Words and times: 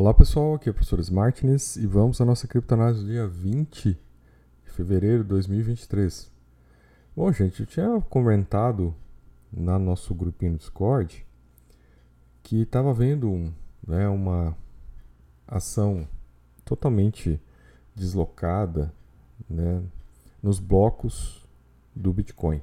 Olá 0.00 0.14
pessoal, 0.14 0.54
aqui 0.54 0.68
é 0.68 0.70
o 0.70 0.74
professor 0.74 1.00
Smartness 1.00 1.74
e 1.74 1.84
vamos 1.84 2.20
à 2.20 2.24
nossa 2.24 2.46
criptonase 2.46 3.00
do 3.00 3.06
dia 3.06 3.26
20 3.26 3.98
de 4.64 4.70
fevereiro 4.70 5.24
de 5.24 5.30
2023. 5.30 6.30
Bom, 7.16 7.32
gente, 7.32 7.58
eu 7.58 7.66
tinha 7.66 8.00
comentado 8.02 8.94
no 9.52 9.76
nosso 9.80 10.14
grupinho 10.14 10.52
do 10.52 10.58
Discord 10.58 11.26
que 12.44 12.62
estava 12.62 12.94
vendo 12.94 13.52
né, 13.84 14.08
uma 14.08 14.56
ação 15.48 16.06
totalmente 16.64 17.40
deslocada 17.92 18.94
né, 19.50 19.82
nos 20.40 20.60
blocos 20.60 21.44
do 21.92 22.12
Bitcoin. 22.12 22.62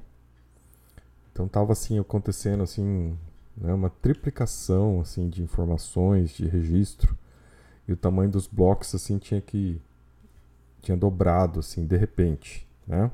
Então 1.30 1.44
estava 1.44 1.72
assim 1.72 1.98
acontecendo 1.98 2.62
assim 2.62 3.14
né, 3.54 3.74
uma 3.74 3.90
triplicação 3.90 5.02
assim 5.02 5.28
de 5.28 5.42
informações 5.42 6.30
de 6.30 6.48
registro 6.48 7.14
e 7.86 7.92
o 7.92 7.96
tamanho 7.96 8.30
dos 8.30 8.46
blocos 8.46 8.94
assim 8.94 9.18
tinha 9.18 9.40
que 9.40 9.80
tinha 10.82 10.96
dobrado 10.96 11.60
assim 11.60 11.86
de 11.86 11.96
repente, 11.96 12.66
né? 12.86 13.10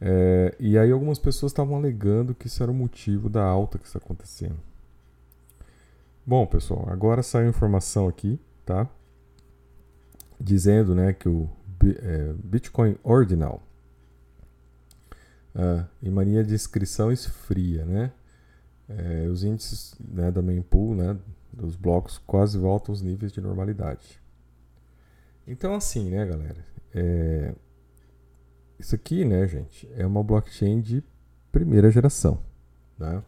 É, 0.00 0.54
e 0.58 0.78
aí 0.78 0.90
algumas 0.90 1.18
pessoas 1.18 1.52
estavam 1.52 1.76
alegando 1.76 2.34
que 2.34 2.46
isso 2.46 2.62
era 2.62 2.72
o 2.72 2.74
motivo 2.74 3.28
da 3.28 3.44
alta 3.44 3.78
que 3.78 3.86
está 3.86 3.98
acontecendo. 3.98 4.58
Bom, 6.24 6.46
pessoal, 6.46 6.88
agora 6.88 7.22
saiu 7.22 7.48
informação 7.48 8.08
aqui, 8.08 8.40
tá? 8.64 8.88
Dizendo, 10.40 10.94
né, 10.94 11.12
que 11.12 11.28
o 11.28 11.50
é, 12.02 12.32
Bitcoin 12.42 12.96
Ordinal 13.02 13.62
ah, 15.54 15.86
em 16.02 16.10
mania 16.10 16.44
de 16.44 16.54
inscrição 16.54 17.10
esfria, 17.10 17.84
né? 17.84 18.12
É, 18.88 19.26
os 19.28 19.44
índices 19.44 19.94
né, 20.00 20.30
da 20.30 20.42
mempool, 20.42 20.96
né, 20.96 21.16
dos 21.52 21.76
blocos, 21.76 22.18
quase 22.18 22.58
voltam 22.58 22.92
aos 22.92 23.02
níveis 23.02 23.32
de 23.32 23.40
normalidade. 23.40 24.20
Então, 25.46 25.74
assim, 25.74 26.10
né, 26.10 26.24
galera? 26.26 26.64
É, 26.94 27.54
isso 28.78 28.94
aqui, 28.94 29.24
né, 29.24 29.46
gente, 29.46 29.88
é 29.94 30.06
uma 30.06 30.22
blockchain 30.22 30.80
de 30.80 31.02
primeira 31.50 31.90
geração, 31.90 32.40
né? 32.98 33.22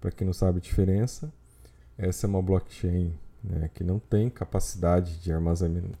Para 0.00 0.10
quem 0.10 0.26
não 0.26 0.32
sabe 0.32 0.58
a 0.58 0.60
diferença, 0.60 1.32
essa 1.96 2.26
é 2.26 2.28
uma 2.28 2.42
blockchain 2.42 3.14
né, 3.42 3.70
que 3.72 3.84
não 3.84 3.98
tem 3.98 4.28
capacidade 4.30 5.20
de 5.20 5.32
armazenamento, 5.32 5.98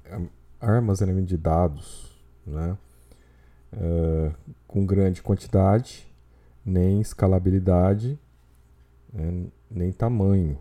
armazenamento 0.60 1.26
de 1.26 1.36
dados, 1.36 2.18
né? 2.46 2.76
Uh, 3.72 4.34
com 4.66 4.84
grande 4.84 5.22
quantidade, 5.22 6.12
nem 6.64 7.00
escalabilidade 7.00 8.18
né, 9.12 9.46
nem 9.70 9.92
tamanho. 9.92 10.58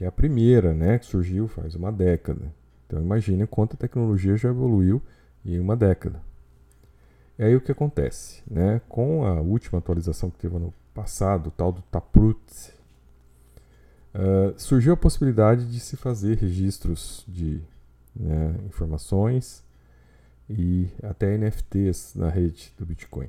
Que 0.00 0.04
é 0.04 0.06
a 0.06 0.12
primeira, 0.12 0.72
né, 0.72 0.98
que 0.98 1.04
surgiu 1.04 1.46
faz 1.46 1.74
uma 1.74 1.92
década. 1.92 2.50
Então 2.86 2.98
imagine 3.02 3.46
quanta 3.46 3.76
tecnologia 3.76 4.34
já 4.34 4.48
evoluiu 4.48 5.02
em 5.44 5.60
uma 5.60 5.76
década. 5.76 6.22
E 7.38 7.44
aí 7.44 7.54
o 7.54 7.60
que 7.60 7.70
acontece, 7.70 8.42
né? 8.50 8.80
Com 8.88 9.26
a 9.26 9.42
última 9.42 9.78
atualização 9.78 10.30
que 10.30 10.38
teve 10.38 10.58
no 10.58 10.72
passado, 10.94 11.48
o 11.48 11.50
tal 11.50 11.70
do 11.70 11.82
Taproot, 11.82 12.40
uh, 14.14 14.58
surgiu 14.58 14.94
a 14.94 14.96
possibilidade 14.96 15.70
de 15.70 15.78
se 15.78 15.98
fazer 15.98 16.38
registros 16.38 17.22
de 17.28 17.60
né, 18.16 18.56
informações 18.64 19.62
e 20.48 20.88
até 21.02 21.36
NFTs 21.36 22.14
na 22.14 22.30
rede 22.30 22.72
do 22.78 22.86
Bitcoin. 22.86 23.28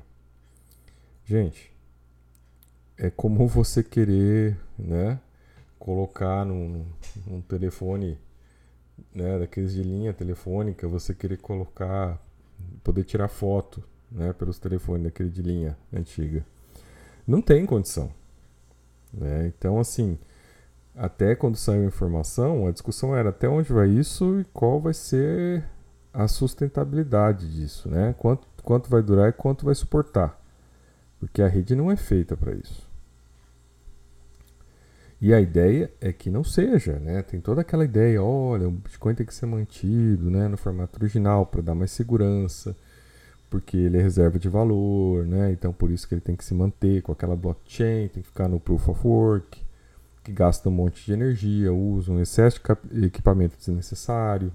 Gente, 1.26 1.70
é 2.96 3.10
como 3.10 3.46
você 3.46 3.82
querer, 3.82 4.58
né, 4.78 5.20
colocar 5.82 6.44
num, 6.44 6.86
num 7.26 7.40
telefone, 7.40 8.16
né, 9.12 9.40
daqueles 9.40 9.72
de 9.72 9.82
linha 9.82 10.12
telefônica, 10.12 10.86
você 10.86 11.12
querer 11.12 11.38
colocar, 11.38 12.24
poder 12.84 13.02
tirar 13.02 13.26
foto, 13.26 13.82
né, 14.08 14.32
pelos 14.32 14.60
telefones 14.60 15.02
daquele 15.02 15.28
de 15.28 15.42
linha 15.42 15.76
antiga. 15.92 16.46
Não 17.26 17.42
tem 17.42 17.66
condição. 17.66 18.12
Né? 19.12 19.48
Então, 19.48 19.80
assim, 19.80 20.16
até 20.94 21.34
quando 21.34 21.56
saiu 21.56 21.82
a 21.82 21.86
informação, 21.86 22.68
a 22.68 22.70
discussão 22.70 23.16
era 23.16 23.30
até 23.30 23.48
onde 23.48 23.72
vai 23.72 23.88
isso 23.88 24.38
e 24.38 24.44
qual 24.44 24.80
vai 24.80 24.94
ser 24.94 25.64
a 26.12 26.28
sustentabilidade 26.28 27.52
disso, 27.52 27.88
né? 27.88 28.14
Quanto, 28.18 28.46
quanto 28.62 28.88
vai 28.88 29.02
durar 29.02 29.30
e 29.30 29.32
quanto 29.32 29.64
vai 29.64 29.74
suportar. 29.74 30.40
Porque 31.18 31.42
a 31.42 31.48
rede 31.48 31.74
não 31.74 31.90
é 31.90 31.96
feita 31.96 32.36
para 32.36 32.54
isso. 32.54 32.91
E 35.22 35.32
a 35.32 35.40
ideia 35.40 35.88
é 36.00 36.12
que 36.12 36.28
não 36.28 36.42
seja, 36.42 36.98
né? 36.98 37.22
Tem 37.22 37.40
toda 37.40 37.60
aquela 37.60 37.84
ideia, 37.84 38.20
olha, 38.20 38.66
o 38.66 38.72
Bitcoin 38.72 39.14
tem 39.14 39.24
que 39.24 39.32
ser 39.32 39.46
mantido, 39.46 40.28
né, 40.28 40.48
no 40.48 40.56
formato 40.56 40.98
original 40.98 41.46
para 41.46 41.62
dar 41.62 41.76
mais 41.76 41.92
segurança, 41.92 42.76
porque 43.48 43.76
ele 43.76 43.98
é 43.98 44.02
reserva 44.02 44.36
de 44.36 44.48
valor, 44.48 45.24
né? 45.24 45.52
Então 45.52 45.72
por 45.72 45.92
isso 45.92 46.08
que 46.08 46.14
ele 46.14 46.20
tem 46.20 46.34
que 46.34 46.44
se 46.44 46.52
manter 46.54 47.02
com 47.02 47.12
aquela 47.12 47.36
blockchain, 47.36 48.08
tem 48.08 48.20
que 48.20 48.28
ficar 48.30 48.48
no 48.48 48.58
proof 48.58 48.88
of 48.88 49.06
work, 49.06 49.64
que 50.24 50.32
gasta 50.32 50.68
um 50.68 50.72
monte 50.72 51.06
de 51.06 51.12
energia, 51.12 51.72
usa 51.72 52.10
um 52.10 52.20
excesso 52.20 52.60
de 52.90 53.06
equipamento 53.06 53.56
desnecessário, 53.56 54.52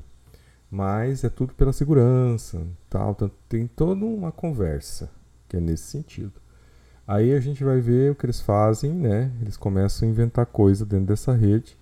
mas 0.69 1.23
é 1.23 1.29
tudo 1.29 1.53
pela 1.53 1.71
segurança, 1.71 2.61
tal, 2.89 3.11
então, 3.11 3.31
tem 3.47 3.67
toda 3.67 4.03
uma 4.03 4.33
conversa 4.33 5.09
que 5.47 5.55
é 5.55 5.61
nesse 5.61 5.83
sentido. 5.83 6.33
Aí 7.07 7.33
a 7.33 7.39
gente 7.39 7.63
vai 7.63 7.79
ver 7.79 8.11
o 8.11 8.15
que 8.15 8.25
eles 8.25 8.41
fazem, 8.41 8.93
né? 8.93 9.31
Eles 9.41 9.55
começam 9.55 10.07
a 10.07 10.11
inventar 10.11 10.45
coisa 10.45 10.85
dentro 10.85 11.05
dessa 11.05 11.33
rede 11.33 11.77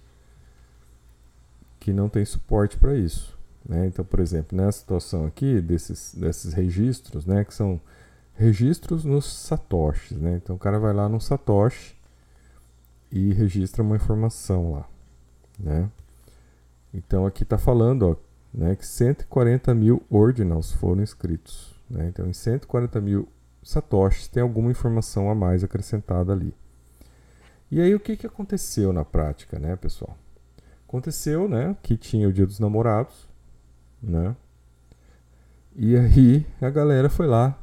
que 1.79 1.91
não 1.91 2.07
tem 2.07 2.23
suporte 2.23 2.77
para 2.77 2.95
isso. 2.95 3.35
Né? 3.67 3.87
Então, 3.87 4.05
por 4.05 4.19
exemplo, 4.19 4.55
nessa 4.55 4.79
situação 4.79 5.25
aqui, 5.25 5.59
desses, 5.61 6.13
desses 6.13 6.53
registros, 6.53 7.25
né? 7.25 7.43
Que 7.43 7.53
são 7.53 7.81
registros 8.35 9.03
nos 9.03 9.25
satoshis, 9.25 10.17
né? 10.17 10.35
Então 10.35 10.55
o 10.55 10.59
cara 10.59 10.77
vai 10.77 10.93
lá 10.93 11.09
no 11.09 11.19
satoshi 11.19 11.95
e 13.11 13.33
registra 13.33 13.81
uma 13.81 13.95
informação 13.95 14.73
lá, 14.73 14.87
né? 15.57 15.89
Então 16.93 17.25
aqui 17.25 17.43
está 17.43 17.57
falando, 17.57 18.03
ó, 18.03 18.15
né, 18.53 18.75
que 18.75 18.85
140 18.85 19.73
mil 19.73 20.01
ordinals 20.09 20.71
foram 20.71 21.03
escritos. 21.03 21.75
Né? 21.89 22.07
Então, 22.07 22.25
em 22.27 22.33
140 22.33 23.01
mil 23.01 23.27
satoshis 23.65 24.27
tem 24.27 24.43
alguma 24.43 24.69
informação 24.69 25.29
a 25.29 25.35
mais 25.35 25.63
acrescentada 25.63 26.31
ali. 26.31 26.53
E 27.71 27.81
aí 27.81 27.95
o 27.95 27.99
que, 27.99 28.15
que 28.15 28.27
aconteceu 28.27 28.93
na 28.93 29.03
prática, 29.03 29.57
né, 29.57 29.75
pessoal? 29.75 30.15
Aconteceu, 30.87 31.49
né, 31.49 31.75
que 31.81 31.97
tinha 31.97 32.29
o 32.29 32.31
Dia 32.31 32.45
dos 32.45 32.59
Namorados, 32.59 33.27
né? 34.01 34.35
E 35.75 35.97
aí 35.97 36.45
a 36.61 36.69
galera 36.69 37.09
foi 37.09 37.25
lá 37.25 37.59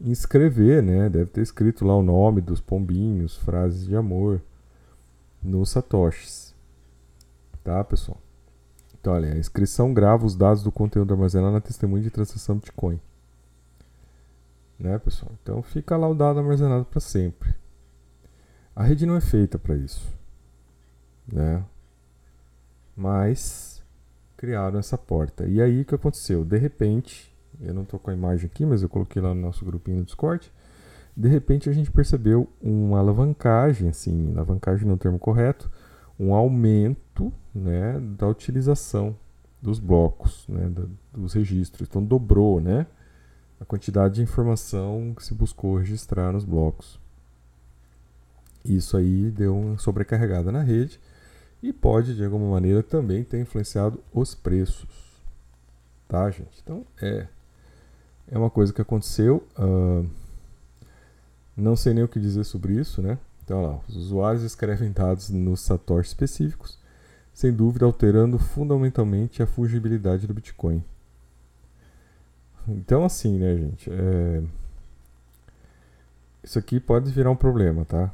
inscrever, 0.00 0.82
né? 0.82 1.08
Deve 1.08 1.30
ter 1.30 1.40
escrito 1.40 1.84
lá 1.84 1.96
o 1.96 2.02
nome 2.02 2.40
dos 2.40 2.60
pombinhos, 2.60 3.36
frases 3.36 3.86
de 3.86 3.96
amor 3.96 4.40
nos 5.42 5.70
satoshis. 5.70 6.54
Tá, 7.64 7.82
pessoal? 7.82 8.20
Então, 9.00 9.14
olha, 9.14 9.32
a 9.32 9.38
inscrição 9.38 9.92
grava 9.92 10.26
os 10.26 10.36
dados 10.36 10.62
do 10.62 10.70
conteúdo 10.70 11.14
armazenado 11.14 11.52
na 11.52 11.60
testemunha 11.60 12.02
de 12.02 12.10
transação 12.10 12.56
Bitcoin 12.56 13.00
né, 14.80 14.98
pessoal? 14.98 15.30
Então 15.42 15.62
fica 15.62 15.96
lá 15.96 16.08
o 16.08 16.14
dado 16.14 16.40
armazenado 16.40 16.86
para 16.86 17.00
sempre. 17.00 17.54
A 18.74 18.82
rede 18.82 19.04
não 19.04 19.14
é 19.14 19.20
feita 19.20 19.58
para 19.58 19.76
isso, 19.76 20.10
né? 21.30 21.62
Mas 22.96 23.82
criaram 24.36 24.78
essa 24.78 24.96
porta. 24.96 25.46
E 25.46 25.60
aí 25.60 25.82
o 25.82 25.84
que 25.84 25.94
aconteceu? 25.94 26.44
De 26.44 26.56
repente, 26.56 27.30
eu 27.60 27.74
não 27.74 27.82
estou 27.82 28.00
com 28.00 28.10
a 28.10 28.14
imagem 28.14 28.46
aqui, 28.46 28.64
mas 28.64 28.82
eu 28.82 28.88
coloquei 28.88 29.20
lá 29.20 29.34
no 29.34 29.40
nosso 29.42 29.64
grupinho 29.64 29.98
do 29.98 30.04
Discord. 30.04 30.50
De 31.14 31.28
repente 31.28 31.68
a 31.68 31.72
gente 31.72 31.90
percebeu 31.90 32.48
uma 32.62 32.98
alavancagem, 32.98 33.88
assim, 33.88 34.32
alavancagem 34.32 34.88
no 34.88 34.96
termo 34.96 35.18
correto, 35.18 35.70
um 36.18 36.32
aumento, 36.32 37.32
né, 37.54 38.00
da 38.16 38.26
utilização 38.28 39.14
dos 39.60 39.78
blocos, 39.78 40.46
né, 40.48 40.70
da, 40.70 40.84
dos 41.12 41.34
registros. 41.34 41.86
Então 41.86 42.02
dobrou, 42.02 42.60
né? 42.60 42.86
A 43.60 43.64
quantidade 43.64 44.14
de 44.14 44.22
informação 44.22 45.12
que 45.14 45.22
se 45.22 45.34
buscou 45.34 45.76
registrar 45.76 46.32
nos 46.32 46.44
blocos. 46.44 46.98
Isso 48.64 48.96
aí 48.96 49.30
deu 49.30 49.56
uma 49.56 49.78
sobrecarregada 49.78 50.50
na 50.50 50.62
rede 50.62 50.98
e 51.62 51.72
pode, 51.72 52.16
de 52.16 52.24
alguma 52.24 52.50
maneira, 52.50 52.82
também 52.82 53.22
ter 53.22 53.38
influenciado 53.38 54.02
os 54.12 54.34
preços. 54.34 54.88
Tá, 56.08 56.30
gente? 56.30 56.60
Então, 56.62 56.84
é, 57.00 57.26
é 58.28 58.38
uma 58.38 58.50
coisa 58.50 58.72
que 58.72 58.80
aconteceu. 58.80 59.46
Uh, 59.58 60.08
não 61.56 61.76
sei 61.76 61.92
nem 61.92 62.02
o 62.02 62.08
que 62.08 62.18
dizer 62.18 62.44
sobre 62.44 62.74
isso, 62.74 63.02
né? 63.02 63.18
Então, 63.44 63.62
lá, 63.62 63.80
os 63.88 63.96
usuários 63.96 64.42
escrevem 64.42 64.90
dados 64.90 65.28
nos 65.30 65.60
satoshis 65.60 66.12
específicos, 66.12 66.78
sem 67.32 67.52
dúvida 67.52 67.84
alterando 67.84 68.38
fundamentalmente 68.38 69.42
a 69.42 69.46
fungibilidade 69.46 70.26
do 70.26 70.34
Bitcoin. 70.34 70.82
Então, 72.68 73.04
assim, 73.04 73.38
né, 73.38 73.56
gente? 73.56 73.90
É... 73.90 74.42
Isso 76.42 76.58
aqui 76.58 76.80
pode 76.80 77.10
virar 77.10 77.30
um 77.30 77.36
problema, 77.36 77.84
tá? 77.84 78.12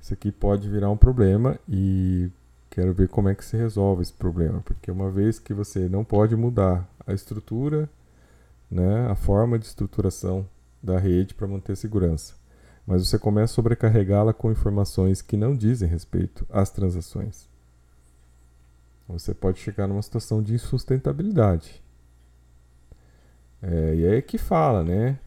Isso 0.00 0.14
aqui 0.14 0.30
pode 0.30 0.68
virar 0.68 0.90
um 0.90 0.96
problema 0.96 1.58
e 1.68 2.30
quero 2.70 2.94
ver 2.94 3.08
como 3.08 3.28
é 3.28 3.34
que 3.34 3.44
se 3.44 3.56
resolve 3.56 4.02
esse 4.02 4.12
problema, 4.12 4.60
porque 4.60 4.90
uma 4.90 5.10
vez 5.10 5.38
que 5.38 5.52
você 5.52 5.88
não 5.88 6.04
pode 6.04 6.36
mudar 6.36 6.88
a 7.06 7.12
estrutura, 7.12 7.90
né, 8.70 9.06
a 9.10 9.14
forma 9.14 9.58
de 9.58 9.66
estruturação 9.66 10.48
da 10.82 10.98
rede 10.98 11.34
para 11.34 11.48
manter 11.48 11.76
segurança, 11.76 12.34
mas 12.86 13.06
você 13.06 13.18
começa 13.18 13.52
a 13.52 13.54
sobrecarregá-la 13.56 14.32
com 14.32 14.52
informações 14.52 15.20
que 15.20 15.36
não 15.36 15.56
dizem 15.56 15.88
respeito 15.88 16.46
às 16.48 16.70
transações. 16.70 17.48
Você 19.08 19.34
pode 19.34 19.58
chegar 19.58 19.86
numa 19.86 20.02
situação 20.02 20.42
de 20.42 20.54
insustentabilidade. 20.54 21.82
É, 23.62 23.94
e 23.94 24.06
aí 24.06 24.16
é 24.16 24.22
que 24.22 24.38
fala, 24.38 24.84
né? 24.84 25.18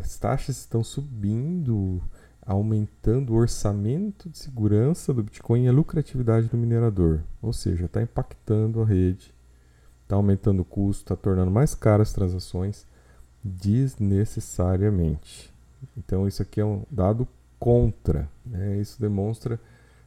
As 0.00 0.18
taxas 0.18 0.58
estão 0.58 0.82
subindo, 0.82 2.02
aumentando 2.46 3.32
o 3.32 3.36
orçamento 3.36 4.28
de 4.28 4.38
segurança 4.38 5.12
do 5.12 5.22
Bitcoin 5.22 5.64
e 5.64 5.68
a 5.68 5.72
lucratividade 5.72 6.48
do 6.48 6.56
minerador. 6.56 7.20
Ou 7.42 7.52
seja, 7.52 7.86
está 7.86 8.02
impactando 8.02 8.80
a 8.80 8.86
rede, 8.86 9.34
está 10.02 10.16
aumentando 10.16 10.60
o 10.60 10.64
custo, 10.64 11.04
está 11.04 11.16
tornando 11.16 11.50
mais 11.50 11.74
caras 11.74 12.08
as 12.08 12.14
transações 12.14 12.86
desnecessariamente. 13.42 15.52
Então, 15.96 16.26
isso 16.26 16.42
aqui 16.42 16.60
é 16.60 16.64
um 16.64 16.82
dado 16.90 17.28
contra. 17.58 18.28
Né? 18.44 18.78
Isso 18.78 19.00
demonstra 19.00 19.60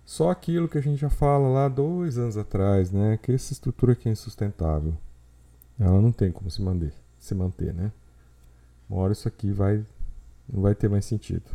só 0.06 0.32
aquilo 0.32 0.68
que 0.68 0.78
a 0.78 0.82
gente 0.82 1.00
já 1.00 1.10
fala 1.10 1.48
lá 1.48 1.68
dois 1.68 2.18
anos 2.18 2.38
atrás, 2.38 2.92
né? 2.92 3.18
que 3.22 3.32
essa 3.32 3.54
estrutura 3.54 3.94
aqui 3.94 4.10
é 4.10 4.12
insustentável. 4.12 4.94
Ela 5.80 6.02
não 6.02 6.12
tem 6.12 6.32
como 6.32 6.50
se 6.50 6.62
manter, 6.62 6.94
se 7.28 7.36
manter, 7.36 7.74
né? 7.74 7.92
Uma 8.90 9.02
hora 9.02 9.14
isso 9.14 9.28
aqui 9.28 9.52
vai, 9.52 9.84
não 10.52 10.62
vai 10.62 10.74
ter 10.74 10.90
mais 10.90 11.06
sentido. 11.06 11.46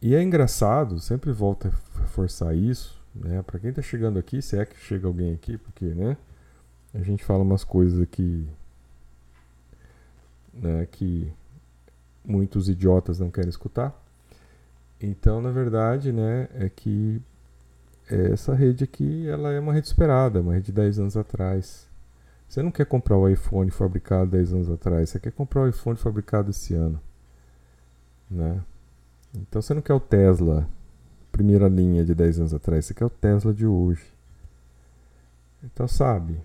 E 0.00 0.14
é 0.14 0.22
engraçado, 0.22 1.00
sempre 1.00 1.32
volta 1.32 1.68
a 1.68 2.00
reforçar 2.00 2.54
isso, 2.54 3.00
né? 3.14 3.42
Para 3.42 3.58
quem 3.58 3.70
está 3.70 3.82
chegando 3.82 4.18
aqui, 4.18 4.42
se 4.42 4.56
é 4.56 4.64
que 4.64 4.76
chega 4.78 5.06
alguém 5.06 5.32
aqui, 5.32 5.56
porque, 5.58 5.86
né? 5.86 6.16
A 6.92 7.02
gente 7.02 7.24
fala 7.24 7.42
umas 7.42 7.64
coisas 7.64 8.00
aqui, 8.00 8.46
né? 10.52 10.86
Que 10.92 11.32
muitos 12.24 12.68
idiotas 12.68 13.18
não 13.18 13.30
querem 13.30 13.50
escutar. 13.50 13.98
Então, 15.00 15.40
na 15.40 15.50
verdade, 15.50 16.12
né? 16.12 16.48
É 16.54 16.68
que 16.68 17.20
essa 18.08 18.54
rede 18.54 18.84
aqui, 18.84 19.26
ela 19.26 19.50
é 19.52 19.58
uma 19.58 19.72
rede 19.72 19.86
esperada, 19.86 20.40
uma 20.40 20.52
rede 20.54 20.66
de 20.66 20.72
10 20.72 20.98
anos 20.98 21.16
atrás. 21.16 21.88
Você 22.48 22.62
não 22.62 22.70
quer 22.70 22.86
comprar 22.86 23.16
o 23.16 23.28
iPhone 23.28 23.70
fabricado 23.70 24.30
10 24.30 24.52
anos 24.52 24.70
atrás, 24.70 25.10
você 25.10 25.18
quer 25.18 25.32
comprar 25.32 25.62
o 25.62 25.68
iPhone 25.68 25.96
fabricado 25.96 26.50
esse 26.50 26.74
ano, 26.74 27.00
né? 28.30 28.62
Então 29.34 29.60
você 29.60 29.74
não 29.74 29.82
quer 29.82 29.94
o 29.94 30.00
Tesla, 30.00 30.68
primeira 31.32 31.68
linha 31.68 32.04
de 32.04 32.14
10 32.14 32.40
anos 32.40 32.54
atrás, 32.54 32.86
você 32.86 32.94
quer 32.94 33.04
o 33.04 33.10
Tesla 33.10 33.52
de 33.52 33.66
hoje. 33.66 34.04
Então, 35.64 35.88
sabe, 35.88 36.38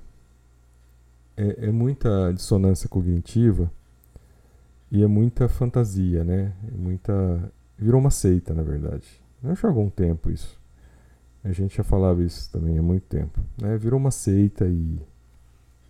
é, 1.36 1.68
é 1.68 1.72
muita 1.72 2.34
dissonância 2.34 2.90
cognitiva 2.90 3.72
e 4.92 5.04
é 5.04 5.08
muita 5.08 5.48
fantasia, 5.48 6.24
né? 6.24 6.54
É 6.68 6.78
muita. 6.78 7.52
Virou 7.78 8.00
uma 8.02 8.12
seita, 8.12 8.54
na 8.54 8.64
verdade. 8.64 9.08
Eu 9.44 9.56
já 9.56 9.68
há 9.68 9.72
algum 9.72 9.90
tempo 9.90 10.30
isso. 10.30 10.60
A 11.44 11.52
gente 11.52 11.78
já 11.78 11.84
falava 11.84 12.22
isso 12.24 12.52
também 12.52 12.78
há 12.78 12.82
muito 12.82 13.04
tempo. 13.04 13.40
Né? 13.62 13.78
Virou 13.78 14.00
uma 14.00 14.12
seita 14.12 14.66
e 14.68 15.00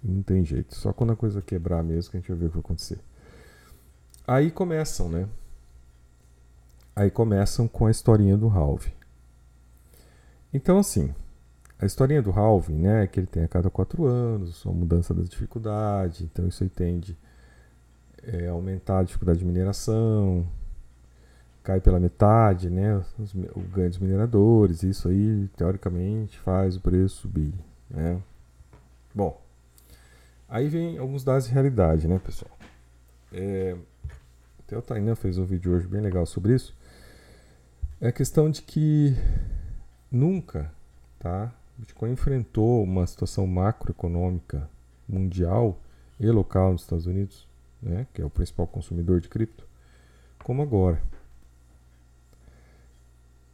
não 0.04 0.22
tem 0.22 0.44
jeito. 0.44 0.76
Só 0.76 0.94
quando 0.94 1.14
a 1.14 1.16
coisa 1.16 1.42
quebrar 1.42 1.84
mesmo 1.84 2.12
que 2.12 2.18
a 2.18 2.20
gente 2.20 2.30
vai 2.30 2.38
ver 2.38 2.46
o 2.46 2.50
que 2.50 2.56
vai 2.56 2.62
acontecer. 2.62 3.00
Aí 4.28 4.52
começam, 4.52 5.10
né? 5.10 5.28
Aí 6.96 7.10
começam 7.10 7.68
com 7.68 7.86
a 7.86 7.92
historinha 7.92 8.38
do 8.38 8.48
Halve. 8.48 8.94
Então, 10.54 10.80
assim, 10.80 11.14
a 11.80 11.86
historinha 11.86 12.22
do 12.22 12.32
Halve, 12.32 12.74
né, 12.74 13.04
é 13.04 13.08
que 13.08 13.20
ele 13.20 13.28
tem 13.28 13.44
a 13.44 13.48
cada 13.48 13.70
quatro 13.70 14.06
anos, 14.06 14.66
uma 14.66 14.74
mudança 14.74 15.14
das 15.14 15.30
dificuldades, 15.30 16.22
então 16.22 16.48
isso 16.48 16.64
aí 16.64 16.70
tende 16.70 17.18
é, 18.24 18.48
a 18.48 18.52
aumentar 18.52 19.00
a 19.00 19.04
dificuldade 19.04 19.40
de 19.40 19.46
mineração, 19.46 20.46
cai 21.64 21.80
pela 21.80 22.00
metade, 22.00 22.70
né, 22.70 23.02
os, 23.18 23.34
o 23.34 23.62
ganho 23.74 23.90
dos 23.90 24.00
mineradores, 24.00 24.84
isso 24.84 25.08
aí, 25.08 25.48
teoricamente, 25.56 26.38
faz 26.40 26.76
o 26.76 26.82
preço 26.82 27.22
subir, 27.22 27.54
né. 27.90 28.22
Bom, 29.16 29.40
aí 30.50 30.68
vem 30.68 30.98
alguns 30.98 31.24
dados 31.24 31.48
de 31.48 31.54
realidade, 31.54 32.08
né, 32.08 32.20
pessoal. 32.20 32.52
É, 33.32 33.78
até 34.60 34.78
o 34.78 34.82
Tainan 34.82 35.16
fez 35.16 35.38
um 35.38 35.46
vídeo 35.46 35.74
hoje 35.74 35.88
bem 35.88 36.02
legal 36.02 36.26
sobre 36.26 36.56
isso. 36.56 36.76
É 38.02 38.08
a 38.08 38.12
questão 38.12 38.50
de 38.50 38.62
que 38.62 39.16
nunca, 40.12 40.72
tá? 41.20 41.54
O 41.78 41.82
Bitcoin 41.82 42.12
enfrentou 42.12 42.84
uma 42.84 43.06
situação 43.06 43.46
macroeconômica 43.46 44.70
mundial 45.08 45.80
e 46.20 46.30
local 46.30 46.72
nos 46.72 46.82
Estados 46.82 47.06
Unidos, 47.06 47.48
né, 47.82 48.06
que 48.14 48.22
é 48.22 48.26
o 48.26 48.30
principal 48.30 48.68
consumidor 48.68 49.22
de 49.22 49.30
cripto, 49.30 49.66
como 50.44 50.62
agora. 50.62 51.02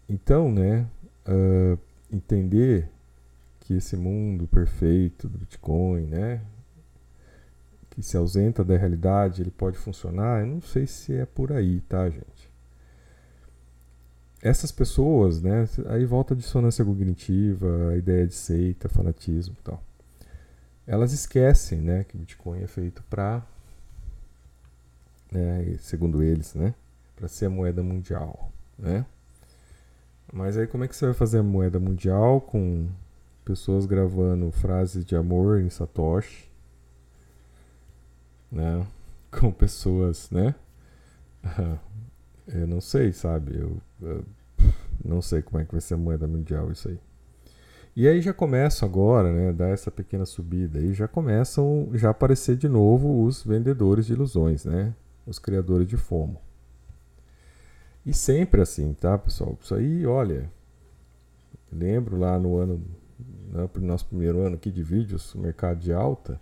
Então, 0.07 0.51
né, 0.51 0.88
uh, 1.27 1.80
entender 2.12 2.89
que 3.59 3.75
esse 3.75 3.95
mundo 3.95 4.47
perfeito 4.47 5.27
do 5.27 5.38
Bitcoin, 5.39 6.06
né, 6.07 6.42
que 7.95 8.03
se 8.03 8.18
ausenta 8.18 8.63
da 8.63 8.77
realidade, 8.77 9.42
ele 9.42 9.51
pode 9.51 9.77
funcionar, 9.77 10.42
eu 10.42 10.47
não 10.47 10.62
sei 10.62 10.86
se 10.86 11.15
é 11.15 11.25
por 11.25 11.51
aí, 11.51 11.81
tá, 11.81 12.09
gente? 12.09 12.56
essas 14.45 14.71
pessoas, 14.71 15.42
né, 15.42 15.68
aí 15.88 16.06
volta 16.06 16.36
a 16.36 16.38
dissonância 16.38 16.86
cognitiva, 16.86 17.89
a 17.89 17.97
ideia 17.97 18.27
de 18.27 18.36
seita, 18.36 18.88
fanatismo 18.88 19.56
e 19.59 19.63
tal. 19.63 19.83
Elas 20.86 21.13
esquecem, 21.13 21.81
né, 21.81 22.03
que 22.03 22.15
o 22.15 22.19
Bitcoin 22.19 22.62
é 22.62 22.68
feito 22.68 23.03
para, 23.09 23.44
né, 25.31 25.75
segundo 25.80 26.21
eles, 26.21 26.53
né, 26.53 26.75
para 27.15 27.27
ser 27.27 27.47
a 27.47 27.50
moeda 27.50 27.81
mundial, 27.81 28.51
né? 28.77 29.03
Mas 30.31 30.57
aí 30.57 30.68
como 30.68 30.83
é 30.83 30.88
que 30.88 30.95
você 30.95 31.06
vai 31.06 31.15
fazer 31.15 31.39
a 31.39 31.44
moeda 31.44 31.80
mundial 31.80 32.39
com 32.39 32.88
pessoas 33.44 33.88
gravando 33.88 34.51
frases 34.51 35.03
de 35.03 35.15
amor 35.15 35.59
em 35.59 35.71
Satoshi, 35.71 36.51
né? 38.51 38.86
Com 39.31 39.51
pessoas, 39.51 40.30
né? 40.31 40.56
Eu 42.47 42.68
não 42.68 42.80
sei, 42.80 43.12
sabe? 43.12 43.57
Eu, 43.57 43.77
eu, 44.01 44.24
não 45.03 45.21
sei 45.21 45.42
como 45.42 45.59
é 45.59 45.65
que 45.65 45.71
vai 45.71 45.81
ser 45.81 45.95
a 45.95 45.97
moeda 45.97 46.27
mundial 46.27 46.71
isso 46.71 46.89
aí. 46.89 47.00
E 47.95 48.07
aí 48.07 48.21
já 48.21 48.33
começam 48.33 48.88
agora, 48.88 49.31
né, 49.31 49.54
dar 49.54 49.69
essa 49.69 49.90
pequena 49.90 50.25
subida 50.25 50.80
e 50.80 50.94
já 50.94 51.07
começam 51.07 51.90
já 51.94 52.09
aparecer 52.09 52.57
de 52.57 52.68
novo 52.68 53.23
os 53.23 53.42
vendedores 53.42 54.06
de 54.06 54.14
ilusões, 54.14 54.66
né? 54.66 54.94
Os 55.25 55.40
criadores 55.40 55.87
de 55.87 55.95
FOMO. 55.95 56.40
E 58.06 58.14
sempre 58.14 58.61
assim, 58.61 58.94
tá, 58.94 59.18
pessoal? 59.18 59.57
Isso 59.61 59.73
aí, 59.73 60.06
olha, 60.06 60.52
lembro 61.71 62.18
lá 62.18 62.37
no 62.37 62.57
ano, 62.57 62.83
né, 63.49 63.68
no 63.75 63.87
nosso 63.87 64.06
primeiro 64.06 64.42
ano 64.42 64.56
aqui 64.56 64.69
de 64.69 64.83
vídeos, 64.83 65.33
o 65.33 65.40
mercado 65.40 65.80
de 65.80 65.94
alta, 65.94 66.40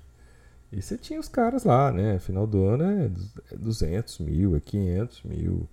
e 0.76 0.82
você 0.82 0.98
tinha 0.98 1.20
os 1.20 1.28
caras 1.28 1.64
lá, 1.64 1.92
né? 1.92 2.18
Final 2.18 2.48
do 2.48 2.66
ano 2.66 2.84
é 2.84 3.12
200 3.56 4.20
é 4.20 4.24
mil, 4.24 4.56
é 4.56 4.60
500 4.60 5.24
mil. 5.24 5.70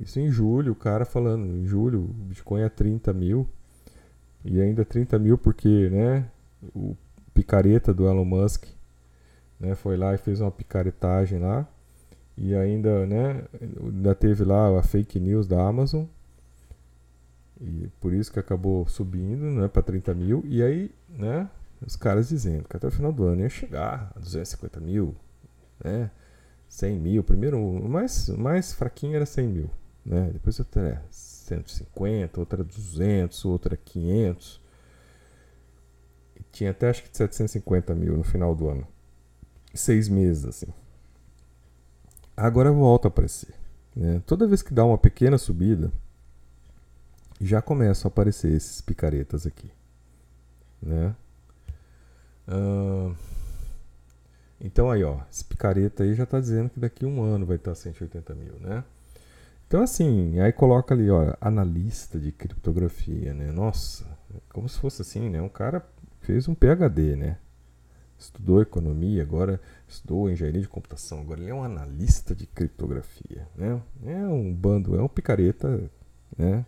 Isso 0.00 0.18
em 0.18 0.30
julho, 0.30 0.72
o 0.72 0.76
cara 0.76 1.04
falando, 1.04 1.46
em 1.46 1.66
julho 1.66 2.00
o 2.00 2.24
Bitcoin 2.24 2.62
é 2.62 2.68
30 2.70 3.12
mil. 3.12 3.46
E 4.42 4.58
ainda 4.58 4.82
30 4.82 5.18
mil 5.18 5.36
porque, 5.36 5.90
né, 5.90 6.26
o 6.74 6.96
picareta 7.34 7.92
do 7.92 8.06
Elon 8.06 8.24
Musk, 8.24 8.64
né, 9.58 9.74
foi 9.74 9.98
lá 9.98 10.14
e 10.14 10.18
fez 10.18 10.40
uma 10.40 10.50
picaretagem 10.50 11.38
lá. 11.38 11.68
E 12.34 12.54
ainda, 12.54 13.06
né, 13.06 13.44
ainda 13.60 14.14
teve 14.14 14.42
lá 14.42 14.78
a 14.78 14.82
fake 14.82 15.20
news 15.20 15.46
da 15.46 15.60
Amazon. 15.68 16.04
E 17.60 17.88
por 18.00 18.14
isso 18.14 18.32
que 18.32 18.38
acabou 18.38 18.88
subindo, 18.88 19.44
né, 19.50 19.68
para 19.68 19.82
30 19.82 20.14
mil. 20.14 20.42
E 20.46 20.62
aí, 20.62 20.90
né, 21.10 21.46
os 21.84 21.96
caras 21.96 22.28
dizendo 22.28 22.68
que 22.68 22.76
até 22.76 22.86
o 22.86 22.90
final 22.90 23.12
do 23.12 23.24
ano 23.24 23.42
ia 23.42 23.48
chegar 23.48 24.12
a 24.14 24.18
250 24.18 24.80
mil, 24.80 25.16
né, 25.82 26.10
100 26.70 26.98
mil. 26.98 27.24
Primeiro, 27.24 27.58
o 27.58 27.88
mais, 27.88 28.28
mais 28.28 28.72
fraquinho 28.72 29.16
era 29.16 29.26
100 29.26 29.48
mil. 29.48 29.70
Né? 30.04 30.30
Depois 30.32 30.58
outra 30.58 30.88
é 30.88 31.02
150, 31.10 32.40
outra 32.40 32.62
200, 32.64 33.44
outra 33.44 33.76
500. 33.76 34.60
E 36.36 36.42
tinha 36.52 36.70
até 36.70 36.88
acho 36.88 37.02
que 37.02 37.14
750 37.14 37.94
mil 37.94 38.16
no 38.16 38.24
final 38.24 38.54
do 38.54 38.68
ano. 38.68 38.86
Seis 39.74 40.08
meses 40.08 40.44
assim. 40.44 40.72
Agora 42.36 42.72
volta 42.72 43.08
a 43.08 43.10
aparecer. 43.10 43.54
Né? 43.94 44.22
Toda 44.24 44.46
vez 44.46 44.62
que 44.62 44.72
dá 44.72 44.84
uma 44.84 44.96
pequena 44.96 45.36
subida, 45.36 45.92
já 47.40 47.60
começam 47.60 48.08
a 48.08 48.10
aparecer 48.10 48.52
esses 48.52 48.80
picaretas 48.80 49.46
aqui. 49.46 49.70
Né? 50.80 51.14
Então 54.60 54.90
aí, 54.90 55.02
ó, 55.02 55.20
esse 55.32 55.44
picareta 55.44 56.02
aí 56.02 56.14
já 56.14 56.24
está 56.24 56.38
dizendo 56.38 56.68
que 56.70 56.78
daqui 56.78 57.04
a 57.04 57.08
um 57.08 57.22
ano 57.22 57.46
vai 57.46 57.56
estar 57.56 57.74
180 57.74 58.34
mil, 58.34 58.54
né? 58.60 58.84
Então, 59.66 59.82
assim, 59.82 60.38
aí 60.40 60.52
coloca 60.52 60.92
ali, 60.92 61.08
ó, 61.08 61.34
analista 61.40 62.18
de 62.18 62.32
criptografia, 62.32 63.32
né? 63.32 63.52
Nossa, 63.52 64.04
como 64.52 64.68
se 64.68 64.78
fosse 64.78 65.00
assim, 65.00 65.30
né? 65.30 65.40
Um 65.40 65.48
cara 65.48 65.86
fez 66.20 66.48
um 66.48 66.54
PhD, 66.54 67.14
né? 67.16 67.38
Estudou 68.18 68.60
economia, 68.60 69.22
agora 69.22 69.60
estudou 69.88 70.28
engenharia 70.28 70.60
de 70.60 70.68
computação, 70.68 71.20
agora 71.20 71.40
ele 71.40 71.50
é 71.50 71.54
um 71.54 71.62
analista 71.62 72.34
de 72.34 72.46
criptografia, 72.46 73.48
né? 73.56 73.80
É 74.04 74.26
um 74.26 74.52
bando, 74.52 74.96
é 74.96 75.02
um 75.02 75.08
picareta, 75.08 75.88
né? 76.36 76.66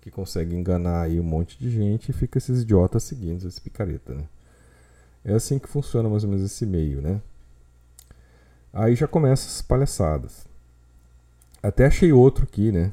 Que 0.00 0.10
consegue 0.10 0.54
enganar 0.54 1.02
aí 1.02 1.20
um 1.20 1.24
monte 1.24 1.58
de 1.58 1.68
gente 1.68 2.10
e 2.10 2.12
fica 2.14 2.38
esses 2.38 2.62
idiotas 2.62 3.02
seguindo 3.02 3.46
esse 3.46 3.60
picareta, 3.60 4.14
né? 4.14 4.24
É 5.26 5.34
assim 5.34 5.58
que 5.58 5.68
funciona 5.68 6.08
mais 6.08 6.22
ou 6.22 6.30
menos 6.30 6.44
esse 6.44 6.64
meio, 6.64 7.02
né? 7.02 7.20
Aí 8.72 8.94
já 8.94 9.08
começa 9.08 9.48
as 9.48 9.60
palhaçadas. 9.60 10.46
Até 11.60 11.86
achei 11.86 12.12
outro 12.12 12.44
aqui, 12.44 12.70
né? 12.70 12.92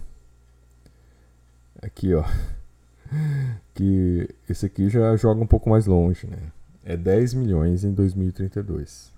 Aqui, 1.81 2.13
ó. 2.13 2.23
Que 3.75 4.27
esse 4.49 4.65
aqui 4.65 4.89
já 4.89 5.15
joga 5.15 5.41
um 5.41 5.47
pouco 5.47 5.69
mais 5.69 5.85
longe, 5.85 6.25
né? 6.25 6.51
É 6.83 6.97
10 6.97 7.35
milhões 7.35 7.83
em 7.83 7.91
2032. 7.91 9.11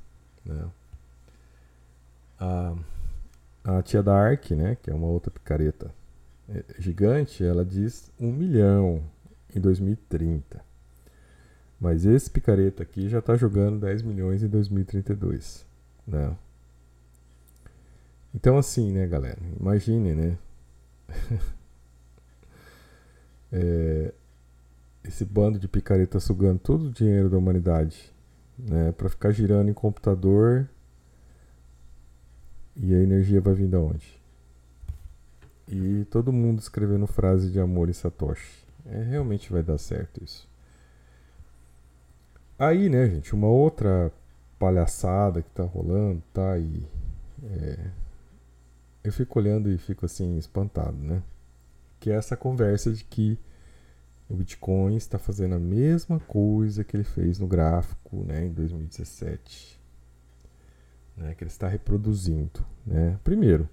Né? 0.46 0.66
A, 2.40 2.76
a 3.64 3.82
tia 3.82 4.04
da 4.04 4.14
Ark, 4.14 4.52
né? 4.54 4.78
Que 4.82 4.92
é 4.92 4.94
uma 4.94 5.08
outra 5.08 5.32
picareta 5.32 5.94
é, 6.50 6.64
gigante, 6.78 7.44
ela 7.44 7.66
diz 7.66 8.12
1 8.20 8.32
milhão 8.32 9.02
em 9.54 9.60
2030. 9.60 10.62
Mas 11.80 12.06
esse 12.06 12.30
picareta 12.30 12.84
aqui 12.84 13.10
já 13.10 13.20
está 13.20 13.36
jogando 13.36 13.80
10 13.80 14.02
milhões 14.02 14.42
em 14.42 14.48
2032. 14.48 15.66
Né? 16.08 16.36
Então, 18.34 18.58
assim, 18.58 18.92
né, 18.92 19.08
galera? 19.08 19.40
Imagine, 19.60 20.14
né? 20.14 20.38
é, 23.52 24.14
esse 25.04 25.24
bando 25.24 25.60
de 25.60 25.68
picareta 25.68 26.20
sugando 26.20 26.60
todo 26.60 26.88
o 26.88 26.92
dinheiro 26.92 27.30
da 27.30 27.38
humanidade, 27.38 28.12
né? 28.58 28.92
Para 28.92 29.10
ficar 29.10 29.32
girando 29.32 29.70
em 29.70 29.74
computador 29.74 30.68
e 32.76 32.94
a 32.94 33.02
energia 33.02 33.40
vai 33.40 33.54
vir 33.54 33.68
da 33.68 33.80
onde? 33.80 34.20
E 35.68 36.06
todo 36.12 36.32
mundo 36.34 36.60
escrevendo 36.60 37.08
frase 37.08 37.50
de 37.50 37.60
amor 37.60 37.90
e 37.90 37.94
Satoshi. 37.94 38.66
É, 38.86 39.02
realmente 39.02 39.52
vai 39.52 39.64
dar 39.64 39.78
certo 39.78 40.24
isso. 40.24 40.48
Aí, 42.58 42.90
né, 42.90 43.10
gente, 43.10 43.34
uma 43.34 43.48
outra 43.48 44.12
palhaçada 44.58 45.42
que 45.42 45.50
tá 45.50 45.64
rolando, 45.64 46.24
tá? 46.34 46.54
aí. 46.54 46.88
é, 47.44 47.92
eu 49.04 49.12
fico 49.12 49.38
olhando 49.38 49.70
e 49.70 49.78
fico 49.78 50.06
assim, 50.06 50.38
espantado, 50.38 50.98
né? 50.98 51.22
Que 52.00 52.12
é 52.12 52.16
essa 52.16 52.36
conversa 52.36 52.92
de 52.92 53.04
que 53.04 53.38
o 54.28 54.36
Bitcoin 54.36 54.96
está 54.96 55.20
fazendo 55.20 55.56
a 55.56 55.60
mesma 55.60 56.20
coisa 56.20 56.84
que 56.84 56.98
ele 56.98 57.04
fez 57.04 57.38
no 57.38 57.46
gráfico 57.46 58.24
né, 58.24 58.46
em 58.46 58.52
2017. 58.52 59.80
Né, 61.16 61.36
que 61.36 61.44
ele 61.44 61.52
está 61.52 61.68
reproduzindo. 61.68 62.66
Né? 62.86 63.18
Primeiro, 63.24 63.70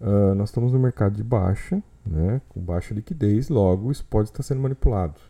uh, 0.00 0.34
nós 0.34 0.50
estamos 0.50 0.72
no 0.72 0.78
mercado 0.78 1.16
de 1.16 1.24
baixa, 1.24 1.82
né, 2.04 2.40
com 2.48 2.60
baixa 2.60 2.94
liquidez, 2.94 3.48
logo 3.48 3.90
isso 3.90 4.04
pode 4.04 4.28
estar 4.28 4.42
sendo 4.42 4.60
manipulado. 4.60 5.20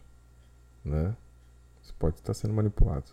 Né? 0.84 1.16
Isso 1.86 1.94
pode 1.94 2.16
estar 2.16 2.34
sendo 2.34 2.52
manipulado. 2.52 3.12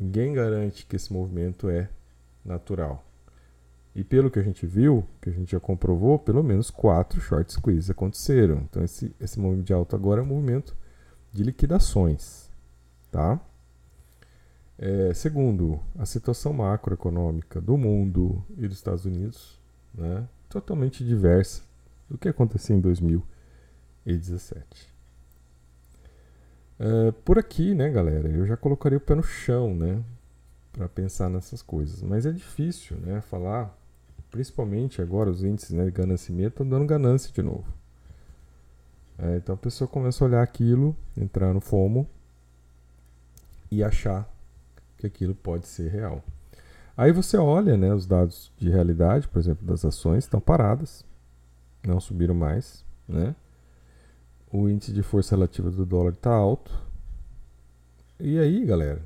Ninguém 0.00 0.32
garante 0.32 0.86
que 0.86 0.96
esse 0.96 1.12
movimento 1.12 1.68
é 1.68 1.90
natural. 2.42 3.04
E 3.94 4.02
pelo 4.02 4.30
que 4.30 4.38
a 4.38 4.42
gente 4.42 4.66
viu, 4.66 5.06
que 5.20 5.28
a 5.28 5.32
gente 5.32 5.52
já 5.52 5.60
comprovou, 5.60 6.18
pelo 6.18 6.42
menos 6.42 6.70
quatro 6.70 7.20
short 7.20 7.52
squeezes 7.52 7.90
aconteceram. 7.90 8.66
Então 8.70 8.82
esse, 8.82 9.14
esse 9.20 9.38
movimento 9.38 9.66
de 9.66 9.74
alta 9.74 9.96
agora 9.96 10.22
é 10.22 10.24
um 10.24 10.28
movimento 10.28 10.74
de 11.30 11.42
liquidações. 11.42 12.50
Tá? 13.10 13.38
É, 14.78 15.12
segundo, 15.12 15.78
a 15.98 16.06
situação 16.06 16.54
macroeconômica 16.54 17.60
do 17.60 17.76
mundo 17.76 18.42
e 18.56 18.66
dos 18.66 18.78
Estados 18.78 19.04
Unidos 19.04 19.60
né, 19.92 20.26
totalmente 20.48 21.04
diversa 21.04 21.64
do 22.08 22.16
que 22.16 22.30
aconteceu 22.30 22.74
em 22.74 22.80
2017. 22.80 24.91
É, 26.84 27.12
por 27.24 27.38
aqui, 27.38 27.76
né, 27.76 27.88
galera, 27.90 28.28
eu 28.28 28.44
já 28.44 28.56
colocaria 28.56 28.98
o 28.98 29.00
pé 29.00 29.14
no 29.14 29.22
chão, 29.22 29.72
né, 29.72 30.02
para 30.72 30.88
pensar 30.88 31.30
nessas 31.30 31.62
coisas. 31.62 32.02
Mas 32.02 32.26
é 32.26 32.32
difícil, 32.32 32.96
né, 32.96 33.20
falar 33.20 33.78
principalmente 34.32 35.00
agora 35.00 35.30
os 35.30 35.44
índices 35.44 35.70
né, 35.70 35.84
de 35.84 35.92
gananciamento 35.92 36.48
estão 36.48 36.68
dando 36.68 36.86
ganância 36.86 37.30
de 37.32 37.40
novo. 37.40 37.66
É, 39.16 39.36
então 39.36 39.54
a 39.54 39.58
pessoa 39.58 39.86
começa 39.86 40.24
a 40.24 40.26
olhar 40.26 40.42
aquilo, 40.42 40.96
entrar 41.16 41.54
no 41.54 41.60
FOMO 41.60 42.08
e 43.70 43.84
achar 43.84 44.28
que 44.96 45.06
aquilo 45.06 45.36
pode 45.36 45.68
ser 45.68 45.88
real. 45.88 46.24
Aí 46.96 47.12
você 47.12 47.36
olha 47.36 47.76
né, 47.76 47.94
os 47.94 48.06
dados 48.06 48.50
de 48.58 48.68
realidade, 48.68 49.28
por 49.28 49.38
exemplo, 49.38 49.64
das 49.64 49.84
ações, 49.84 50.24
estão 50.24 50.40
paradas, 50.40 51.04
não 51.86 52.00
subiram 52.00 52.34
mais. 52.34 52.84
Né? 53.06 53.36
O 54.52 54.68
índice 54.68 54.92
de 54.92 55.02
força 55.02 55.34
relativa 55.34 55.70
do 55.70 55.86
dólar 55.86 56.12
está 56.12 56.30
alto. 56.30 56.78
E 58.20 58.38
aí, 58.38 58.66
galera, 58.66 59.02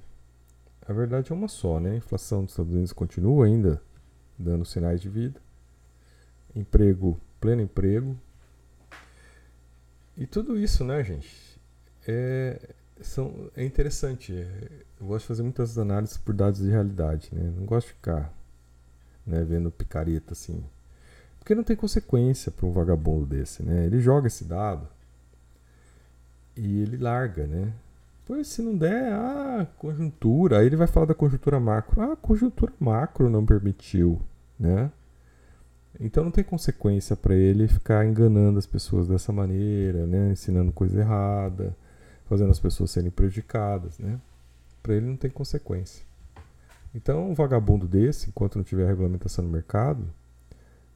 a 0.85 0.93
verdade 0.93 1.31
é 1.31 1.35
uma 1.35 1.47
só, 1.47 1.79
né? 1.79 1.93
A 1.93 1.97
inflação 1.97 2.43
dos 2.43 2.51
Estados 2.51 2.73
Unidos 2.73 2.93
continua 2.93 3.47
ainda 3.47 3.81
dando 4.37 4.65
sinais 4.65 5.01
de 5.01 5.09
vida. 5.09 5.41
Emprego, 6.53 7.21
pleno 7.41 7.63
emprego. 7.63 8.19
E 10.17 10.27
tudo 10.27 10.59
isso, 10.59 10.85
né, 10.85 11.05
gente? 11.05 11.61
É, 12.09 12.75
são, 13.01 13.49
é 13.55 13.65
interessante. 13.65 14.33
É, 14.33 14.69
eu 15.01 15.07
gosto 15.07 15.23
de 15.23 15.29
fazer 15.29 15.43
muitas 15.45 15.79
análises 15.79 16.17
por 16.17 16.35
dados 16.35 16.61
de 16.61 16.69
realidade, 16.69 17.29
né? 17.33 17.53
Não 17.57 17.65
gosto 17.65 17.87
de 17.87 17.93
ficar 17.95 18.35
né, 19.25 19.45
vendo 19.45 19.71
picareta 19.71 20.33
assim. 20.33 20.65
Porque 21.39 21.55
não 21.55 21.63
tem 21.63 21.77
consequência 21.77 22.51
para 22.51 22.67
um 22.67 22.73
vagabundo 22.73 23.27
desse, 23.27 23.63
né? 23.63 23.87
Ele 23.87 24.01
joga 24.01 24.27
esse 24.27 24.45
dado 24.45 24.96
e 26.57 26.81
ele 26.81 26.97
larga, 26.97 27.47
né? 27.47 27.73
Pois 28.27 28.49
se 28.49 28.61
não 28.61 28.77
der, 28.77 29.13
ah, 29.13 29.67
conjuntura. 29.79 30.59
Aí 30.59 30.67
ele 30.67 30.77
vai 30.77 30.87
falar 30.87 31.07
da 31.07 31.15
conjuntura 31.15 31.61
macro. 31.61 32.01
Ah, 32.01 32.17
conjuntura 32.17 32.73
macro 32.81 33.31
não 33.31 33.47
permitiu, 33.47 34.21
né? 34.59 34.91
Então 36.01 36.25
não 36.25 36.31
tem 36.31 36.45
consequência 36.45 37.17
para 37.17 37.35
ele 37.35 37.69
ficar 37.69 38.05
enganando 38.05 38.59
as 38.59 38.67
pessoas 38.67 39.07
dessa 39.09 39.33
maneira, 39.33 40.07
né? 40.07 40.33
Ensinando 40.33 40.73
coisa 40.73 41.01
errada, 41.01 41.75
fazendo 42.27 42.51
as 42.51 42.59
pessoas 42.59 42.91
serem 42.91 43.11
prejudicadas, 43.11 43.99
né? 43.99 44.21
Para 44.83 44.95
ele 44.95 45.07
não 45.07 45.17
tem 45.17 45.31
consequência. 45.31 46.05
Então 46.95 47.31
um 47.31 47.35
vagabundo 47.35 47.87
desse, 47.87 48.29
enquanto 48.29 48.57
não 48.57 48.65
tiver 48.65 48.87
regulamentação 48.87 49.45
no 49.45 49.51
mercado, 49.51 50.05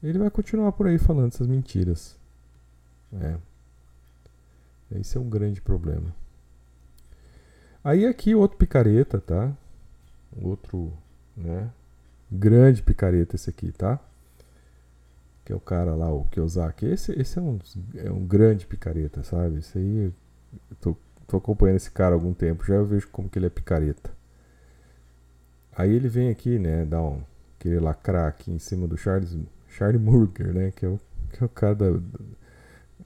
ele 0.03 0.19
vai 0.19 0.31
continuar 0.31 0.73
por 0.73 0.87
aí 0.87 0.99
falando 0.99 1.33
essas 1.33 1.47
mentiras. 1.47 2.17
É. 3.21 3.37
Esse 4.93 5.17
é 5.17 5.21
um 5.21 5.29
grande 5.29 5.61
problema. 5.61 6.15
Aí 7.83 8.07
aqui 8.07 8.35
outro 8.35 8.59
picareta, 8.59 9.21
tá? 9.21 9.57
Outro, 10.43 10.93
né? 11.37 11.71
Grande 12.31 12.83
picareta 12.83 13.37
esse 13.37 13.49
aqui, 13.49 13.73
tá? 13.73 13.99
Que 15.45 15.53
é 15.53 15.57
o 15.57 15.61
cara 15.61 15.95
lá, 15.95 16.13
o 16.13 16.25
Kiyosaki. 16.27 16.87
Esse, 16.87 17.13
esse 17.19 17.39
é, 17.39 17.43
um, 17.43 17.59
é 17.97 18.11
um 18.11 18.27
grande 18.27 18.67
picareta, 18.67 19.23
sabe? 19.23 19.59
Esse 19.59 19.79
aí, 19.79 20.13
eu 20.71 20.77
tô, 20.81 20.97
tô 21.27 21.37
acompanhando 21.39 21.77
esse 21.77 21.91
cara 21.91 22.15
há 22.15 22.17
algum 22.17 22.35
tempo, 22.35 22.65
já 22.65 22.75
eu 22.75 22.85
vejo 22.85 23.09
como 23.09 23.29
que 23.29 23.39
ele 23.39 23.47
é 23.47 23.51
picareta. 23.51 24.11
Aí 25.73 25.91
ele 25.91 26.09
vem 26.09 26.29
aqui, 26.29 26.59
né, 26.59 26.85
dar 26.85 27.03
um, 27.03 27.23
querer 27.59 27.81
lacrar 27.81 28.29
aqui 28.29 28.51
em 28.51 28.59
cima 28.59 28.87
do 28.87 28.97
Charles, 28.97 29.37
Charlie 29.69 30.03
Munger, 30.03 30.53
né, 30.53 30.73
que 30.73 30.85
é 30.85 30.89
o, 30.89 31.01
que 31.33 31.43
é 31.43 31.47
o 31.47 31.49
cara 31.49 31.75
da, 31.75 31.87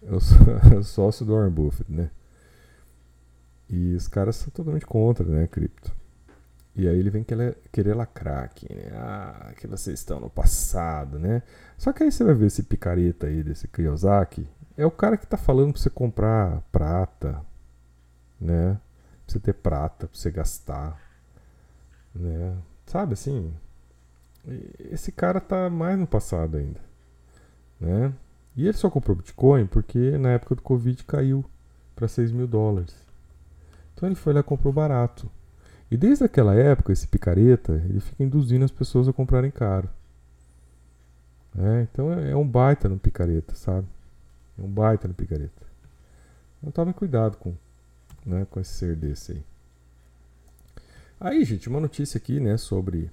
é 0.06 0.76
o 0.76 0.82
sócio 0.84 1.24
do 1.24 1.34
Warren 1.34 1.50
Buffett, 1.50 1.90
né? 1.90 2.10
E 3.68 3.94
os 3.94 4.06
caras 4.06 4.36
são 4.36 4.50
totalmente 4.50 4.86
contra, 4.86 5.24
né, 5.24 5.46
cripto. 5.46 5.92
E 6.76 6.88
aí 6.88 6.98
ele 6.98 7.10
vem 7.10 7.22
querer, 7.22 7.56
querer 7.70 7.94
lacrar 7.94 8.44
aqui, 8.44 8.66
né? 8.74 8.90
Ah, 8.94 9.52
que 9.56 9.66
vocês 9.66 10.00
estão 10.00 10.18
no 10.18 10.28
passado, 10.28 11.18
né? 11.18 11.42
Só 11.78 11.92
que 11.92 12.02
aí 12.02 12.10
você 12.10 12.24
vai 12.24 12.34
ver 12.34 12.46
esse 12.46 12.64
picareta 12.64 13.28
aí 13.28 13.42
desse 13.42 13.68
Kiyosaki. 13.68 14.46
É 14.76 14.84
o 14.84 14.90
cara 14.90 15.16
que 15.16 15.26
tá 15.26 15.36
falando 15.36 15.72
pra 15.72 15.80
você 15.80 15.88
comprar 15.88 16.60
prata, 16.72 17.40
né? 18.40 18.74
Pra 19.24 19.32
você 19.32 19.40
ter 19.40 19.54
prata, 19.54 20.08
pra 20.08 20.18
você 20.18 20.30
gastar, 20.32 21.00
né? 22.12 22.56
Sabe 22.86 23.14
assim? 23.14 23.54
Esse 24.90 25.12
cara 25.12 25.40
tá 25.40 25.70
mais 25.70 25.98
no 25.98 26.06
passado 26.06 26.56
ainda, 26.56 26.80
né? 27.80 28.12
E 28.56 28.66
ele 28.66 28.76
só 28.76 28.88
comprou 28.88 29.16
Bitcoin 29.16 29.66
porque 29.66 30.16
na 30.18 30.30
época 30.30 30.54
do 30.54 30.62
Covid 30.62 31.02
caiu 31.04 31.44
para 31.94 32.08
6 32.08 32.30
mil 32.30 32.46
dólares. 32.46 32.94
Então 33.94 34.08
ele 34.08 34.16
foi 34.16 34.32
lá 34.32 34.40
e 34.40 34.44
comprou 34.44 34.72
barato. 34.72 35.30
E 35.90 35.96
desde 35.96 36.24
aquela 36.24 36.54
época, 36.54 36.92
esse 36.92 37.06
picareta, 37.06 37.74
ele 37.88 38.00
fica 38.00 38.22
induzindo 38.22 38.64
as 38.64 38.70
pessoas 38.70 39.06
a 39.06 39.12
comprarem 39.12 39.50
caro. 39.50 39.88
É, 41.56 41.82
então 41.82 42.12
é, 42.12 42.30
é 42.30 42.36
um 42.36 42.46
baita 42.46 42.88
no 42.88 42.98
picareta, 42.98 43.54
sabe? 43.54 43.86
É 44.58 44.62
um 44.62 44.68
baita 44.68 45.06
no 45.06 45.14
picareta. 45.14 45.62
Então 46.58 46.72
tome 46.72 46.92
cuidado 46.92 47.36
com, 47.36 47.54
né, 48.26 48.46
com 48.50 48.58
esse 48.60 48.72
ser 48.72 48.96
desse 48.96 49.32
aí. 49.32 49.44
Aí, 51.20 51.44
gente, 51.44 51.68
uma 51.68 51.80
notícia 51.80 52.18
aqui, 52.18 52.40
né, 52.40 52.56
sobre 52.56 53.10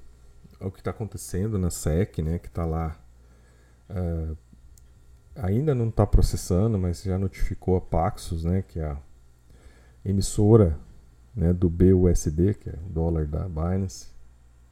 o 0.60 0.72
que 0.72 0.80
está 0.80 0.92
acontecendo 0.92 1.58
na 1.58 1.70
SEC, 1.70 2.20
né, 2.20 2.40
que 2.40 2.48
está 2.48 2.66
lá. 2.66 2.98
Uh, 3.90 4.36
ainda 5.36 5.74
não 5.74 5.90
está 5.90 6.06
processando, 6.06 6.78
mas 6.78 7.04
já 7.04 7.18
notificou 7.18 7.76
a 7.76 7.82
Paxos, 7.82 8.44
né, 8.44 8.62
que 8.62 8.80
é 8.80 8.86
a 8.86 8.98
emissora 10.04 10.78
né, 11.36 11.54
do 11.54 11.70
BUSD, 11.70 12.56
que 12.56 12.70
é 12.70 12.76
o 12.86 12.90
dólar 12.90 13.26
da 13.26 13.48
Binance. 13.48 14.08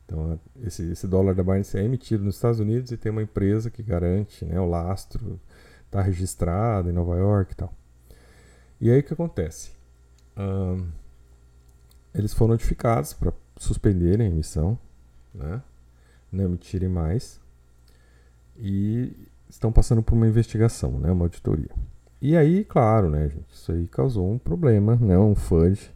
Então, 0.05 0.39
esse, 0.61 0.91
esse 0.91 1.07
dólar 1.07 1.35
da 1.35 1.43
Binance 1.43 1.77
é 1.77 1.83
emitido 1.83 2.23
nos 2.23 2.35
Estados 2.35 2.59
Unidos 2.59 2.91
e 2.91 2.97
tem 2.97 3.11
uma 3.11 3.21
empresa 3.21 3.69
que 3.69 3.83
garante 3.83 4.43
né, 4.43 4.59
o 4.59 4.65
lastro, 4.65 5.39
está 5.85 6.01
registrado 6.01 6.89
em 6.89 6.93
Nova 6.93 7.15
York 7.15 7.53
e 7.53 7.55
tal. 7.55 7.73
E 8.81 8.91
aí 8.91 8.99
o 8.99 9.03
que 9.03 9.13
acontece? 9.13 9.71
Um, 10.37 10.87
eles 12.13 12.33
foram 12.33 12.53
notificados 12.53 13.13
para 13.13 13.33
suspenderem 13.57 14.27
a 14.27 14.29
emissão, 14.29 14.79
né? 15.33 15.61
não 16.31 16.45
emitirem 16.45 16.89
mais, 16.89 17.39
e 18.57 19.28
estão 19.49 19.71
passando 19.71 20.03
por 20.03 20.13
uma 20.13 20.27
investigação, 20.27 20.99
né? 20.99 21.11
uma 21.11 21.25
auditoria. 21.25 21.69
E 22.21 22.35
aí, 22.35 22.65
claro, 22.65 23.09
né, 23.09 23.29
gente, 23.29 23.53
isso 23.53 23.71
aí 23.71 23.87
causou 23.87 24.29
um 24.29 24.37
problema, 24.37 24.95
né, 24.97 25.17
um 25.17 25.35
FUD 25.35 25.91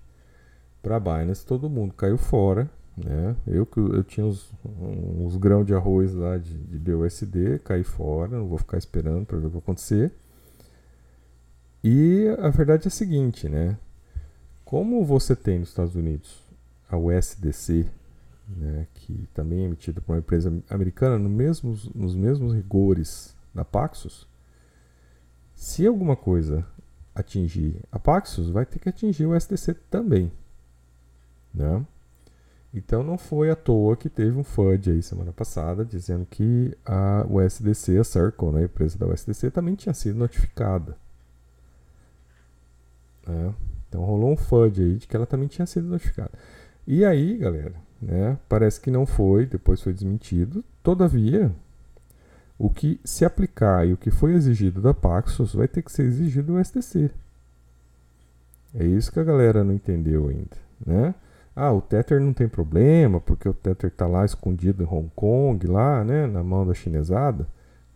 para 0.81 0.95
a 0.95 0.99
Binance, 0.99 1.45
todo 1.45 1.69
mundo 1.69 1.93
caiu 1.93 2.17
fora, 2.17 2.69
né? 2.97 3.35
Eu 3.47 3.65
que 3.65 3.79
eu 3.79 4.03
tinha 4.03 4.25
uns, 4.25 4.51
uns 4.63 5.35
grãos 5.35 5.65
de 5.65 5.73
arroz 5.73 6.13
lá 6.13 6.37
de, 6.37 6.53
de 6.53 6.77
BUSD, 6.77 7.59
caí 7.63 7.83
fora, 7.83 8.37
não 8.37 8.47
vou 8.47 8.57
ficar 8.57 8.77
esperando 8.77 9.25
para 9.25 9.37
ver 9.37 9.45
o 9.45 9.49
que 9.49 9.53
vai 9.53 9.63
acontecer. 9.63 10.11
E 11.83 12.27
a 12.39 12.49
verdade 12.49 12.85
é 12.85 12.87
a 12.87 12.91
seguinte, 12.91 13.49
né? 13.49 13.77
Como 14.63 15.03
você 15.03 15.35
tem 15.35 15.59
nos 15.59 15.69
Estados 15.69 15.95
Unidos 15.95 16.43
a 16.89 16.97
USDC, 16.97 17.85
né, 18.47 18.87
que 18.93 19.27
também 19.33 19.61
é 19.61 19.65
emitida 19.65 20.01
por 20.01 20.13
uma 20.13 20.19
empresa 20.19 20.53
americana 20.69 21.17
no 21.17 21.29
mesmos, 21.29 21.89
nos 21.93 22.15
mesmos 22.15 22.53
rigores 22.53 23.35
da 23.53 23.63
Paxos, 23.63 24.27
se 25.55 25.85
alguma 25.85 26.15
coisa 26.15 26.65
atingir 27.13 27.81
a 27.91 27.99
Paxos, 27.99 28.49
vai 28.49 28.65
ter 28.65 28.79
que 28.79 28.89
atingir 28.89 29.25
o 29.25 29.35
USDC 29.35 29.75
também. 29.89 30.31
Né? 31.53 31.85
Então 32.73 33.03
não 33.03 33.17
foi 33.17 33.51
à 33.51 33.55
toa 33.55 33.95
que 33.95 34.09
teve 34.09 34.35
um 34.35 34.43
FUD 34.43 34.89
aí 34.89 35.03
semana 35.03 35.31
passada 35.31 35.85
dizendo 35.85 36.25
que 36.25 36.75
a 36.83 37.23
USDC, 37.29 37.99
a 37.99 38.03
Circle, 38.03 38.51
né, 38.51 38.61
a 38.61 38.65
empresa 38.65 38.97
da 38.97 39.05
USDC, 39.05 39.51
também 39.51 39.75
tinha 39.75 39.93
sido 39.93 40.17
notificada. 40.17 40.97
Né? 43.27 43.53
Então 43.87 44.03
rolou 44.03 44.31
um 44.31 44.37
FUD 44.37 44.81
aí 44.81 44.95
de 44.95 45.07
que 45.07 45.15
ela 45.15 45.27
também 45.27 45.47
tinha 45.47 45.67
sido 45.67 45.87
notificada. 45.87 46.31
E 46.87 47.05
aí, 47.05 47.37
galera, 47.37 47.75
né, 48.01 48.39
parece 48.49 48.81
que 48.81 48.89
não 48.89 49.05
foi, 49.05 49.45
depois 49.45 49.79
foi 49.79 49.93
desmentido. 49.93 50.65
Todavia, 50.81 51.53
o 52.63 52.69
que 52.69 52.97
se 53.03 53.25
aplicar 53.25 53.85
e 53.85 53.91
o 53.91 53.97
que 53.97 54.09
foi 54.09 54.31
exigido 54.31 54.81
da 54.81 54.93
Paxos 54.93 55.53
vai 55.53 55.67
ter 55.67 55.81
que 55.81 55.91
ser 55.91 56.03
exigido 56.03 56.53
do 56.53 56.59
SDC. 56.59 57.11
É 58.73 58.85
isso 58.85 59.11
que 59.11 59.19
a 59.19 59.23
galera 59.23 59.65
não 59.65 59.73
entendeu 59.73 60.29
ainda, 60.29 60.55
né? 60.85 61.13
Ah, 61.53 61.73
o 61.73 61.81
Tether 61.81 62.21
não 62.21 62.31
tem 62.31 62.47
problema, 62.47 63.19
porque 63.19 63.49
o 63.49 63.53
Tether 63.53 63.89
está 63.89 64.07
lá 64.07 64.23
escondido 64.23 64.81
em 64.81 64.85
Hong 64.85 65.11
Kong, 65.13 65.67
lá, 65.67 66.05
né, 66.05 66.25
na 66.25 66.41
mão 66.41 66.65
da 66.65 66.73
chinesada. 66.73 67.45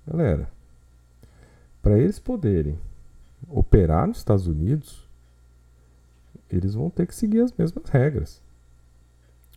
Galera, 0.05 0.49
para 1.81 1.97
eles 1.97 2.19
poderem 2.19 2.77
operar 3.47 4.05
nos 4.05 4.17
Estados 4.17 4.47
Unidos, 4.47 5.07
eles 6.51 6.73
vão 6.73 6.89
ter 6.89 7.07
que 7.07 7.15
seguir 7.15 7.39
as 7.39 7.53
mesmas 7.53 7.87
regras. 7.89 8.41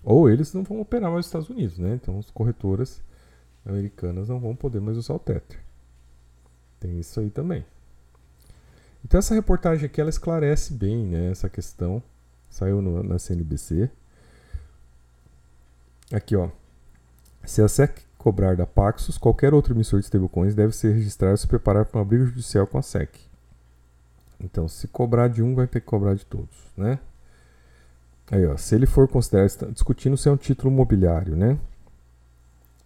Ou 0.05 0.31
eles 0.31 0.55
não 0.55 0.63
vão 0.63 0.81
operar 0.81 1.11
mais 1.11 1.25
nos 1.25 1.27
Estados 1.27 1.51
Unidos, 1.51 1.79
né? 1.79 1.99
Então 2.01 2.17
as 2.17 2.31
corretoras 2.31 3.03
americanas 3.65 4.29
não 4.29 4.41
vão 4.41 4.55
poder 4.55 4.81
mais 4.81 4.97
usar 4.97 5.15
o 5.15 5.19
Tether. 5.19 5.61
Tem 6.79 6.99
isso 6.99 7.21
aí 7.21 7.31
também. 7.31 7.65
Então 9.05 9.19
essa 9.19 9.35
reportagem 9.35 9.87
aqui 9.87 10.01
ela 10.01 10.11
esclarece 10.11 10.73
bem, 10.73 11.07
né, 11.07 11.31
essa 11.31 11.49
questão 11.49 12.03
Saiu 12.51 12.83
no, 12.83 13.03
na 13.03 13.19
CNBC. 13.19 13.89
Aqui, 16.13 16.35
ó. 16.35 16.51
Se 17.45 17.63
a 17.63 17.69
SEC 17.69 18.03
cobrar 18.19 18.57
da 18.57 18.67
Paxos, 18.67 19.17
qualquer 19.17 19.55
outro 19.55 19.73
emissor 19.73 20.01
de 20.01 20.07
stablecoins 20.07 20.55
deve 20.55 20.75
ser 20.75 20.93
registrado 20.93 21.37
e 21.37 21.39
se 21.39 21.47
preparar 21.47 21.87
para 21.87 21.99
uma 22.01 22.05
briga 22.05 22.27
judicial 22.27 22.67
com 22.67 22.77
a 22.77 22.83
SEC. 22.83 23.09
Então, 24.41 24.67
se 24.67 24.89
cobrar 24.89 25.29
de 25.29 25.43
um, 25.43 25.55
vai 25.55 25.67
ter 25.67 25.81
que 25.81 25.87
cobrar 25.87 26.15
de 26.15 26.27
todos, 26.27 26.57
né? 26.77 26.99
Aí, 28.31 28.45
ó, 28.47 28.57
se 28.57 28.75
ele 28.75 28.87
for 28.87 29.07
considerado, 29.09 29.73
discutindo 29.73 30.17
se 30.17 30.29
é 30.29 30.33
um 30.33 30.37
título 30.37 30.71
mobiliário, 30.71 31.37
né? 31.37 31.59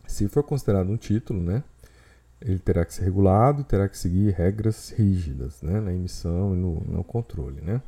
Se 0.07 0.29
for 0.29 0.43
considerado 0.43 0.91
um 0.91 0.97
título, 0.97 1.41
né? 1.41 1.63
Ele 2.41 2.59
terá 2.59 2.85
que 2.85 2.93
ser 2.93 3.05
regulado 3.05 3.63
e 3.63 3.65
terá 3.65 3.89
que 3.89 3.97
seguir 3.97 4.35
regras 4.35 4.91
rígidas, 4.91 5.63
né? 5.63 5.81
Na 5.81 5.93
emissão 5.93 6.55
e 6.55 6.59
no, 6.59 6.81
no 6.81 7.05
controle, 7.05 7.61
né? 7.61 7.81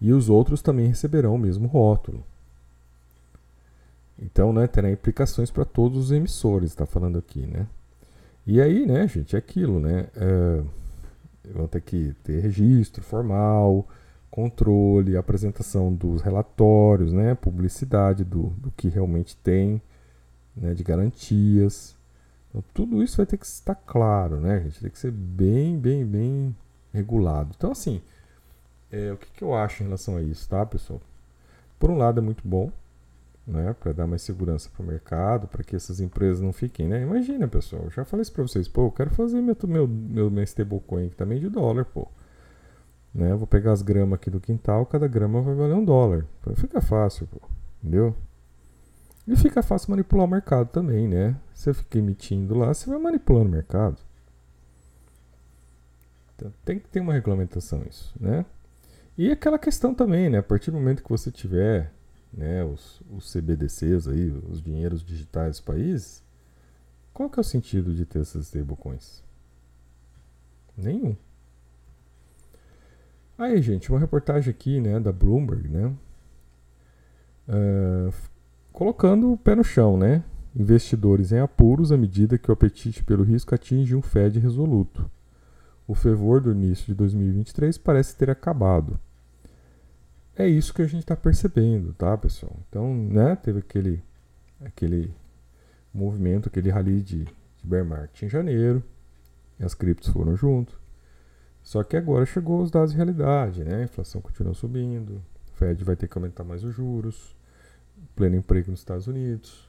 e 0.00 0.12
os 0.12 0.28
outros 0.28 0.62
também 0.62 0.86
receberão 0.86 1.34
o 1.34 1.38
mesmo 1.38 1.66
rótulo. 1.66 2.24
Então, 4.20 4.52
né, 4.52 4.66
terá 4.66 4.90
implicações 4.90 5.50
para 5.50 5.64
todos 5.64 6.06
os 6.06 6.10
emissores, 6.10 6.70
está 6.70 6.86
falando 6.86 7.18
aqui, 7.18 7.46
né? 7.46 7.66
E 8.46 8.60
aí, 8.60 8.86
né, 8.86 9.06
gente, 9.06 9.36
é 9.36 9.38
aquilo, 9.38 9.78
né? 9.78 10.08
É, 10.16 10.62
vão 11.52 11.68
ter 11.68 11.80
que 11.80 12.14
ter 12.24 12.40
registro 12.40 13.02
formal, 13.02 13.86
controle, 14.30 15.16
apresentação 15.16 15.92
dos 15.92 16.20
relatórios, 16.20 17.12
né, 17.12 17.34
publicidade 17.34 18.24
do, 18.24 18.48
do 18.58 18.70
que 18.72 18.88
realmente 18.88 19.36
tem, 19.36 19.80
né, 20.60 20.74
de 20.74 20.82
garantias. 20.82 21.96
Então, 22.48 22.62
tudo 22.74 23.02
isso 23.02 23.16
vai 23.16 23.26
ter 23.26 23.36
que 23.36 23.46
estar 23.46 23.74
claro, 23.74 24.40
né, 24.40 24.60
gente? 24.60 24.80
Tem 24.80 24.90
que 24.90 24.98
ser 24.98 25.10
bem, 25.10 25.78
bem, 25.78 26.04
bem 26.04 26.56
regulado. 26.92 27.52
Então, 27.56 27.72
assim, 27.72 28.00
é, 28.90 29.12
o 29.12 29.16
que, 29.16 29.30
que 29.30 29.42
eu 29.42 29.54
acho 29.54 29.82
em 29.82 29.86
relação 29.86 30.16
a 30.16 30.22
isso, 30.22 30.48
tá, 30.48 30.64
pessoal? 30.64 31.00
Por 31.78 31.90
um 31.90 31.96
lado 31.96 32.18
é 32.18 32.22
muito 32.22 32.46
bom, 32.46 32.72
né, 33.46 33.74
para 33.78 33.92
dar 33.92 34.06
mais 34.06 34.22
segurança 34.22 34.68
para 34.74 34.82
o 34.82 34.86
mercado, 34.86 35.46
para 35.46 35.62
que 35.62 35.76
essas 35.76 36.00
empresas 36.00 36.40
não 36.40 36.52
fiquem, 36.52 36.88
né? 36.88 37.02
Imagina, 37.02 37.46
pessoal, 37.48 37.84
eu 37.84 37.90
já 37.90 38.04
falei 38.04 38.22
isso 38.22 38.32
para 38.32 38.42
vocês, 38.42 38.68
pô, 38.68 38.86
eu 38.86 38.92
quero 38.92 39.10
fazer 39.10 39.40
meu 39.40 39.56
meu 39.66 39.88
meu, 39.88 40.30
meu 40.30 40.44
stablecoin 40.44 41.06
aqui 41.06 41.16
também 41.16 41.40
de 41.40 41.48
dólar, 41.48 41.84
pô. 41.84 42.08
Né? 43.14 43.32
Eu 43.32 43.38
vou 43.38 43.46
pegar 43.46 43.72
as 43.72 43.82
gramas 43.82 44.16
aqui 44.16 44.30
do 44.30 44.40
quintal, 44.40 44.84
cada 44.86 45.08
grama 45.08 45.40
vai 45.40 45.54
valer 45.54 45.74
um 45.74 45.84
dólar. 45.84 46.26
Fica 46.56 46.80
fácil, 46.80 47.26
pô. 47.26 47.40
Entendeu? 47.82 48.14
E 49.28 49.36
fica 49.36 49.62
fácil 49.62 49.90
manipular 49.90 50.24
o 50.24 50.30
mercado 50.30 50.70
também, 50.70 51.06
né? 51.06 51.38
Você 51.52 51.74
fica 51.74 51.98
emitindo 51.98 52.56
lá, 52.56 52.72
você 52.72 52.88
vai 52.88 52.98
manipulando 52.98 53.50
o 53.50 53.52
mercado. 53.52 53.98
Então, 56.34 56.50
tem 56.64 56.78
que 56.78 56.88
ter 56.88 57.00
uma 57.00 57.12
regulamentação 57.12 57.84
isso, 57.86 58.14
né? 58.18 58.46
E 59.18 59.30
aquela 59.30 59.58
questão 59.58 59.94
também, 59.94 60.30
né? 60.30 60.38
A 60.38 60.42
partir 60.42 60.70
do 60.70 60.78
momento 60.78 61.02
que 61.02 61.10
você 61.10 61.30
tiver 61.30 61.92
né, 62.32 62.64
os, 62.64 63.02
os 63.10 63.30
CBDCs 63.30 64.08
aí, 64.08 64.30
os 64.48 64.62
dinheiros 64.62 65.04
digitais 65.04 65.50
dos 65.50 65.60
países, 65.60 66.22
qual 67.12 67.28
que 67.28 67.38
é 67.38 67.42
o 67.42 67.44
sentido 67.44 67.92
de 67.92 68.06
ter 68.06 68.20
essas 68.20 68.46
stablecoins? 68.46 69.22
Nenhum. 70.74 71.14
Aí, 73.36 73.60
gente, 73.60 73.90
uma 73.90 74.00
reportagem 74.00 74.50
aqui, 74.50 74.80
né, 74.80 74.98
da 74.98 75.12
Bloomberg, 75.12 75.68
né, 75.68 75.94
uh, 77.48 78.12
colocando 78.78 79.32
o 79.32 79.36
pé 79.36 79.56
no 79.56 79.64
chão, 79.64 79.98
né, 79.98 80.22
investidores 80.54 81.32
em 81.32 81.40
apuros 81.40 81.90
à 81.90 81.96
medida 81.96 82.38
que 82.38 82.48
o 82.48 82.52
apetite 82.52 83.02
pelo 83.02 83.24
risco 83.24 83.52
atinge 83.52 83.96
um 83.96 84.00
Fed 84.00 84.38
resoluto. 84.38 85.10
O 85.84 85.96
fervor 85.96 86.40
do 86.40 86.52
início 86.52 86.86
de 86.86 86.94
2023 86.94 87.76
parece 87.78 88.14
ter 88.14 88.30
acabado 88.30 89.00
é 90.38 90.46
isso 90.46 90.72
que 90.72 90.80
a 90.80 90.86
gente 90.86 91.00
está 91.00 91.16
percebendo, 91.16 91.92
tá, 91.94 92.16
pessoal? 92.16 92.56
Então, 92.68 92.94
né, 92.94 93.34
teve 93.34 93.58
aquele, 93.58 94.00
aquele 94.60 95.12
movimento, 95.92 96.48
aquele 96.48 96.70
rally 96.70 97.02
de, 97.02 97.24
de 97.24 97.66
bear 97.66 97.84
market 97.84 98.22
em 98.22 98.28
janeiro, 98.28 98.80
e 99.58 99.64
as 99.64 99.74
criptos 99.74 100.10
foram 100.10 100.36
junto. 100.36 100.80
Só 101.60 101.82
que 101.82 101.96
agora 101.96 102.24
chegou 102.24 102.62
os 102.62 102.70
dados 102.70 102.92
de 102.92 102.96
realidade, 102.96 103.64
né? 103.64 103.80
A 103.80 103.82
inflação 103.82 104.20
continua 104.20 104.54
subindo, 104.54 105.20
o 105.52 105.56
Fed 105.56 105.82
vai 105.82 105.96
ter 105.96 106.06
que 106.06 106.16
aumentar 106.16 106.44
mais 106.44 106.62
os 106.62 106.72
juros, 106.72 107.36
pleno 108.14 108.36
emprego 108.36 108.70
nos 108.70 108.80
Estados 108.80 109.06
Unidos. 109.06 109.68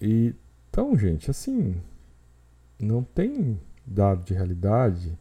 E 0.00 0.34
então, 0.70 0.96
gente, 0.96 1.30
assim, 1.30 1.80
não 2.80 3.04
tem 3.04 3.60
dado 3.86 4.24
de 4.24 4.34
realidade 4.34 5.16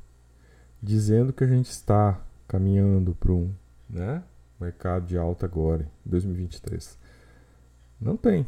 dizendo 0.82 1.32
que 1.32 1.44
a 1.44 1.48
gente 1.48 1.70
está 1.70 2.20
caminhando 2.48 3.14
para 3.14 3.32
um 3.32 3.54
né? 3.94 4.24
Mercado 4.60 5.06
de 5.06 5.18
alta 5.18 5.46
agora, 5.46 5.84
em 6.06 6.10
2023. 6.10 6.98
Não 8.00 8.18
tem. 8.18 8.46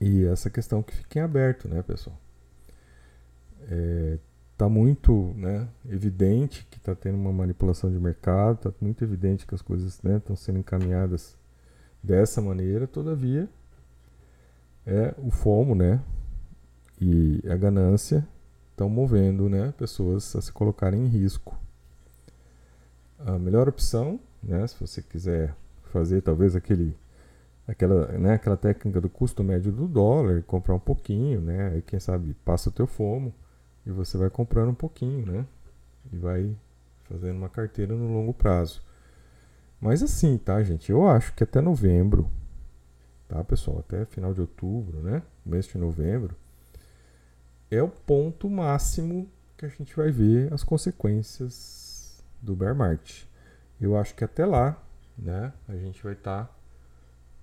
E 0.00 0.24
essa 0.24 0.50
questão 0.50 0.82
que 0.82 0.94
fique 0.94 1.18
em 1.18 1.22
aberto, 1.22 1.68
né, 1.68 1.82
pessoal? 1.82 2.18
É, 3.68 4.18
tá 4.56 4.68
muito 4.68 5.34
né, 5.36 5.68
evidente 5.88 6.66
que 6.70 6.78
está 6.78 6.94
tendo 6.94 7.16
uma 7.16 7.32
manipulação 7.32 7.90
de 7.90 7.98
mercado, 7.98 8.56
está 8.56 8.72
muito 8.80 9.02
evidente 9.02 9.46
que 9.46 9.54
as 9.54 9.62
coisas 9.62 9.94
estão 9.94 10.12
né, 10.12 10.22
sendo 10.36 10.58
encaminhadas 10.58 11.36
dessa 12.02 12.40
maneira, 12.40 12.86
todavia 12.86 13.48
é 14.86 15.14
o 15.18 15.30
FOMO, 15.30 15.74
né, 15.74 16.00
e 17.00 17.42
a 17.48 17.56
ganância 17.56 18.26
estão 18.70 18.88
movendo, 18.88 19.48
né, 19.48 19.72
pessoas 19.76 20.34
a 20.36 20.42
se 20.42 20.52
colocarem 20.52 21.04
em 21.04 21.08
risco. 21.08 21.58
A 23.18 23.38
melhor 23.38 23.68
opção, 23.68 24.20
né, 24.42 24.66
se 24.66 24.78
você 24.78 25.00
quiser 25.02 25.54
fazer 25.84 26.20
talvez 26.22 26.54
aquele 26.54 26.96
aquela, 27.66 28.06
né, 28.18 28.34
aquela 28.34 28.58
técnica 28.58 29.00
do 29.00 29.08
custo 29.08 29.42
médio 29.42 29.72
do 29.72 29.88
dólar, 29.88 30.42
comprar 30.42 30.74
um 30.74 30.80
pouquinho, 30.80 31.40
né, 31.40 31.68
aí 31.68 31.82
quem 31.82 31.98
sabe 31.98 32.34
passa 32.44 32.68
o 32.68 32.72
teu 32.72 32.86
FOMO 32.86 33.32
e 33.86 33.90
você 33.90 34.16
vai 34.16 34.30
comprando 34.30 34.70
um 34.70 34.74
pouquinho, 34.74 35.26
né, 35.26 35.46
e 36.12 36.16
vai 36.16 36.56
fazendo 37.04 37.36
uma 37.36 37.48
carteira 37.48 37.94
no 37.94 38.12
longo 38.12 38.32
prazo. 38.32 38.82
Mas 39.80 40.02
assim, 40.02 40.38
tá, 40.38 40.62
gente? 40.62 40.90
Eu 40.90 41.06
acho 41.06 41.34
que 41.34 41.44
até 41.44 41.60
novembro, 41.60 42.30
tá, 43.28 43.42
pessoal? 43.44 43.80
Até 43.80 44.04
final 44.06 44.32
de 44.32 44.40
outubro, 44.40 45.00
né? 45.00 45.22
Mês 45.44 45.66
de 45.66 45.76
novembro, 45.76 46.34
é 47.70 47.82
o 47.82 47.88
ponto 47.88 48.48
máximo 48.48 49.28
que 49.56 49.66
a 49.66 49.68
gente 49.68 49.94
vai 49.94 50.10
ver 50.10 50.52
as 50.52 50.64
consequências 50.64 52.22
do 52.40 52.54
bear 52.54 52.74
market. 52.74 53.24
Eu 53.80 53.96
acho 53.96 54.14
que 54.14 54.24
até 54.24 54.46
lá, 54.46 54.82
né, 55.18 55.52
a 55.68 55.76
gente 55.76 56.02
vai 56.02 56.14
estar 56.14 56.44
tá, 56.44 56.50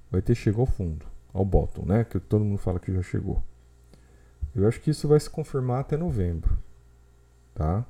vai 0.09 0.21
ter 0.21 0.35
chegado 0.35 0.61
ao 0.61 0.65
fundo, 0.65 1.05
ao 1.33 1.45
bottom, 1.45 1.85
né, 1.85 2.03
que 2.03 2.19
todo 2.19 2.43
mundo 2.43 2.57
fala 2.57 2.79
que 2.79 2.91
já 2.91 3.01
chegou. 3.01 3.43
Eu 4.55 4.67
acho 4.67 4.81
que 4.81 4.91
isso 4.91 5.07
vai 5.07 5.19
se 5.19 5.29
confirmar 5.29 5.81
até 5.81 5.95
novembro, 5.95 6.57
tá? 7.53 7.85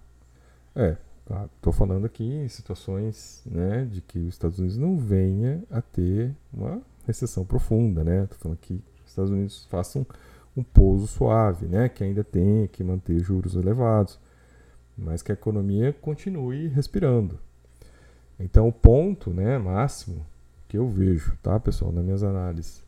É, 0.75 0.95
tá, 1.25 1.49
tô 1.61 1.71
falando 1.71 2.05
aqui 2.05 2.23
em 2.23 2.47
situações, 2.47 3.41
né, 3.45 3.85
de 3.85 4.01
que 4.01 4.19
os 4.19 4.35
Estados 4.35 4.59
Unidos 4.59 4.77
não 4.77 4.97
venha 4.97 5.63
a 5.71 5.81
ter 5.81 6.35
uma 6.53 6.81
recessão 7.05 7.43
profunda, 7.43 8.03
né? 8.03 8.27
Tô 8.27 8.35
falando 8.35 8.57
que 8.57 8.81
os 9.03 9.09
Estados 9.09 9.31
Unidos 9.31 9.65
façam 9.65 10.05
um 10.55 10.63
pouso 10.63 11.07
suave, 11.07 11.67
né? 11.67 11.89
que 11.89 12.03
ainda 12.03 12.23
tem 12.23 12.67
que 12.67 12.83
manter 12.83 13.19
juros 13.19 13.55
elevados, 13.55 14.19
mas 14.97 15.21
que 15.21 15.31
a 15.31 15.33
economia 15.33 15.93
continue 15.93 16.67
respirando. 16.67 17.39
Então, 18.39 18.67
o 18.67 18.73
ponto 18.73 19.31
né, 19.31 19.57
máximo 19.57 20.25
que 20.67 20.77
eu 20.77 20.87
vejo, 20.87 21.37
tá, 21.43 21.59
pessoal, 21.59 21.91
nas 21.91 22.03
minhas 22.03 22.23
análises, 22.23 22.83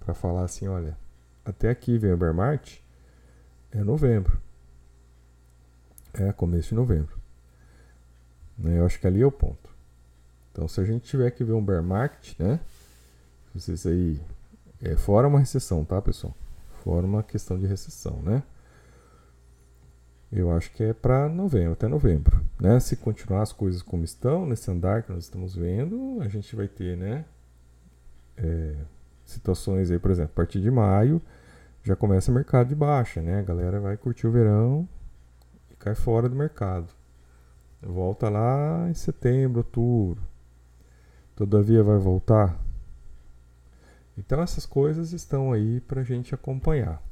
para 0.00 0.14
falar 0.14 0.44
assim: 0.44 0.66
olha, 0.66 0.96
até 1.44 1.68
aqui 1.68 1.98
vem 1.98 2.12
o 2.12 2.16
bear 2.16 2.34
market, 2.34 2.78
é 3.72 3.82
novembro. 3.82 4.40
É 6.14 6.32
começo 6.32 6.70
de 6.70 6.74
novembro. 6.74 7.18
Né, 8.58 8.78
eu 8.78 8.86
acho 8.86 8.98
que 8.98 9.06
ali 9.06 9.22
é 9.22 9.26
o 9.26 9.32
ponto. 9.32 9.68
Então, 10.52 10.66
se 10.66 10.80
a 10.80 10.84
gente 10.84 11.04
tiver 11.04 11.30
que 11.30 11.44
ver 11.44 11.52
um 11.52 11.64
bear 11.64 11.82
market, 11.82 12.38
né? 12.38 12.60
Vocês 13.54 13.86
aí. 13.86 14.20
É 14.82 14.96
fora 14.96 15.26
uma 15.26 15.40
recessão, 15.40 15.84
tá, 15.84 16.00
pessoal? 16.00 16.34
forma 16.88 17.22
questão 17.22 17.58
de 17.58 17.66
recessão, 17.66 18.22
né? 18.22 18.42
Eu 20.32 20.50
acho 20.50 20.70
que 20.72 20.82
é 20.82 20.92
para 20.92 21.28
novembro, 21.28 21.72
até 21.72 21.88
novembro, 21.88 22.42
né? 22.60 22.80
Se 22.80 22.96
continuar 22.96 23.42
as 23.42 23.52
coisas 23.52 23.82
como 23.82 24.04
estão, 24.04 24.46
nesse 24.46 24.70
andar 24.70 25.02
que 25.02 25.12
nós 25.12 25.24
estamos 25.24 25.54
vendo, 25.54 26.18
a 26.20 26.28
gente 26.28 26.54
vai 26.56 26.66
ter, 26.66 26.96
né? 26.96 27.24
É, 28.36 28.74
situações 29.24 29.90
aí, 29.90 29.98
por 29.98 30.10
exemplo, 30.10 30.32
a 30.32 30.36
partir 30.36 30.60
de 30.60 30.70
maio 30.70 31.20
já 31.88 31.96
começa 31.96 32.30
o 32.30 32.34
mercado 32.34 32.68
de 32.68 32.74
baixa, 32.74 33.22
né? 33.22 33.38
A 33.38 33.42
galera 33.42 33.80
vai 33.80 33.96
curtir 33.96 34.26
o 34.26 34.30
verão 34.30 34.86
e 35.70 35.74
cai 35.74 35.94
fora 35.94 36.28
do 36.28 36.36
mercado. 36.36 36.92
Volta 37.80 38.28
lá 38.28 38.90
em 38.90 38.94
setembro, 38.94 39.60
outubro. 39.60 40.22
Todavia 41.34 41.82
vai 41.82 41.96
voltar? 41.96 42.60
Então 44.18 44.42
essas 44.42 44.66
coisas 44.66 45.12
estão 45.12 45.50
aí 45.50 45.80
para 45.80 46.02
a 46.02 46.04
gente 46.04 46.34
acompanhar. 46.34 47.02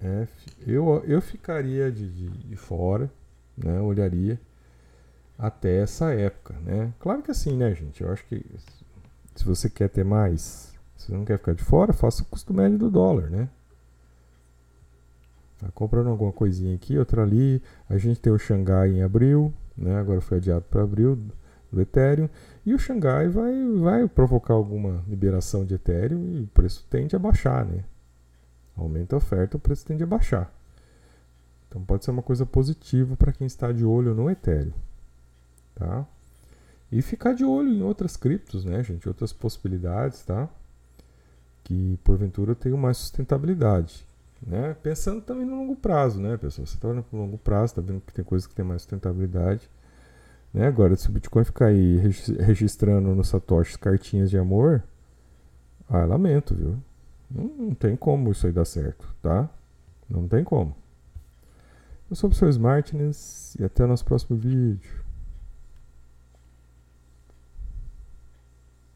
É, 0.00 0.28
eu, 0.64 1.02
eu 1.04 1.20
ficaria 1.20 1.90
de, 1.90 2.08
de, 2.08 2.28
de, 2.28 2.56
fora, 2.56 3.10
né, 3.56 3.80
olharia 3.80 4.38
até 5.36 5.82
essa 5.82 6.12
época. 6.12 6.54
Né? 6.60 6.92
Claro 7.00 7.22
que 7.22 7.32
assim, 7.32 7.56
né, 7.56 7.74
gente? 7.74 8.04
Eu 8.04 8.12
acho 8.12 8.24
que 8.26 8.44
se 9.34 9.44
você 9.44 9.68
quer 9.68 9.88
ter 9.88 10.04
mais, 10.04 10.72
se 10.96 11.06
você 11.06 11.12
não 11.12 11.24
quer 11.24 11.38
ficar 11.38 11.54
de 11.54 11.64
fora, 11.64 11.92
faça 11.92 12.22
o 12.22 12.26
custo 12.26 12.54
médio 12.54 12.78
do 12.78 12.88
dólar, 12.88 13.30
né? 13.30 13.48
Tá 15.58 15.68
comprando 15.74 16.08
alguma 16.08 16.32
coisinha 16.32 16.74
aqui, 16.74 16.98
outra 16.98 17.22
ali. 17.22 17.62
A 17.88 17.96
gente 17.96 18.20
tem 18.20 18.32
o 18.32 18.38
Xangai 18.38 18.90
em 18.90 19.02
abril, 19.02 19.52
né? 19.76 19.96
Agora 19.98 20.20
foi 20.20 20.38
adiado 20.38 20.64
para 20.68 20.82
abril 20.82 21.18
do 21.72 21.80
Ethereum. 21.80 22.28
E 22.64 22.74
o 22.74 22.78
Xangai 22.78 23.28
vai, 23.28 23.54
vai 23.80 24.08
provocar 24.08 24.54
alguma 24.54 25.02
liberação 25.08 25.64
de 25.64 25.74
Ethereum 25.74 26.30
e 26.32 26.42
o 26.42 26.46
preço 26.48 26.86
tende 26.90 27.16
a 27.16 27.18
baixar, 27.18 27.64
né? 27.64 27.84
Aumenta 28.76 29.16
a 29.16 29.18
oferta, 29.18 29.56
o 29.56 29.60
preço 29.60 29.86
tende 29.86 30.02
a 30.02 30.06
baixar. 30.06 30.52
Então 31.68 31.82
pode 31.82 32.04
ser 32.04 32.10
uma 32.10 32.22
coisa 32.22 32.44
positiva 32.44 33.16
para 33.16 33.32
quem 33.32 33.46
está 33.46 33.72
de 33.72 33.84
olho 33.84 34.14
no 34.14 34.30
Ethereum, 34.30 34.72
tá? 35.74 36.06
E 36.92 37.02
ficar 37.02 37.32
de 37.32 37.44
olho 37.44 37.68
em 37.68 37.82
outras 37.82 38.16
criptos, 38.16 38.64
né, 38.64 38.82
gente? 38.82 39.08
Outras 39.08 39.32
possibilidades, 39.32 40.22
tá? 40.24 40.48
Que 41.64 41.98
porventura 42.04 42.54
tenham 42.54 42.78
mais 42.78 42.98
sustentabilidade, 42.98 44.05
né? 44.44 44.76
Pensando 44.82 45.20
também 45.20 45.44
no 45.46 45.56
longo 45.56 45.76
prazo, 45.76 46.20
né, 46.20 46.36
pessoal? 46.36 46.66
Você 46.66 46.74
está 46.74 46.88
olhando 46.88 47.04
para 47.04 47.16
o 47.16 47.20
longo 47.20 47.38
prazo, 47.38 47.72
está 47.72 47.82
vendo 47.82 48.00
que 48.00 48.12
tem 48.12 48.24
coisas 48.24 48.46
que 48.46 48.54
tem 48.54 48.64
mais 48.64 48.82
sustentabilidade. 48.82 49.70
Né? 50.52 50.66
Agora, 50.66 50.96
se 50.96 51.08
o 51.08 51.12
Bitcoin 51.12 51.44
ficar 51.44 51.66
aí 51.66 51.96
registrando 52.40 53.14
no 53.14 53.24
Satoshi 53.24 53.78
cartinhas 53.78 54.30
de 54.30 54.38
amor, 54.38 54.82
ah, 55.88 56.04
lamento, 56.04 56.54
viu? 56.54 56.76
Não, 57.30 57.44
não, 57.44 57.74
tem 57.74 57.96
como 57.96 58.30
isso 58.30 58.46
aí 58.46 58.52
dar 58.52 58.64
certo, 58.64 59.14
tá? 59.22 59.48
Não 60.08 60.26
tem 60.28 60.44
como. 60.44 60.74
Eu 62.08 62.16
sou 62.16 62.28
o 62.28 62.30
professor 62.30 62.48
Smartness 62.50 63.56
e 63.58 63.64
até 63.64 63.84
o 63.84 63.88
nosso 63.88 64.04
próximo 64.04 64.36
vídeo. 64.36 65.05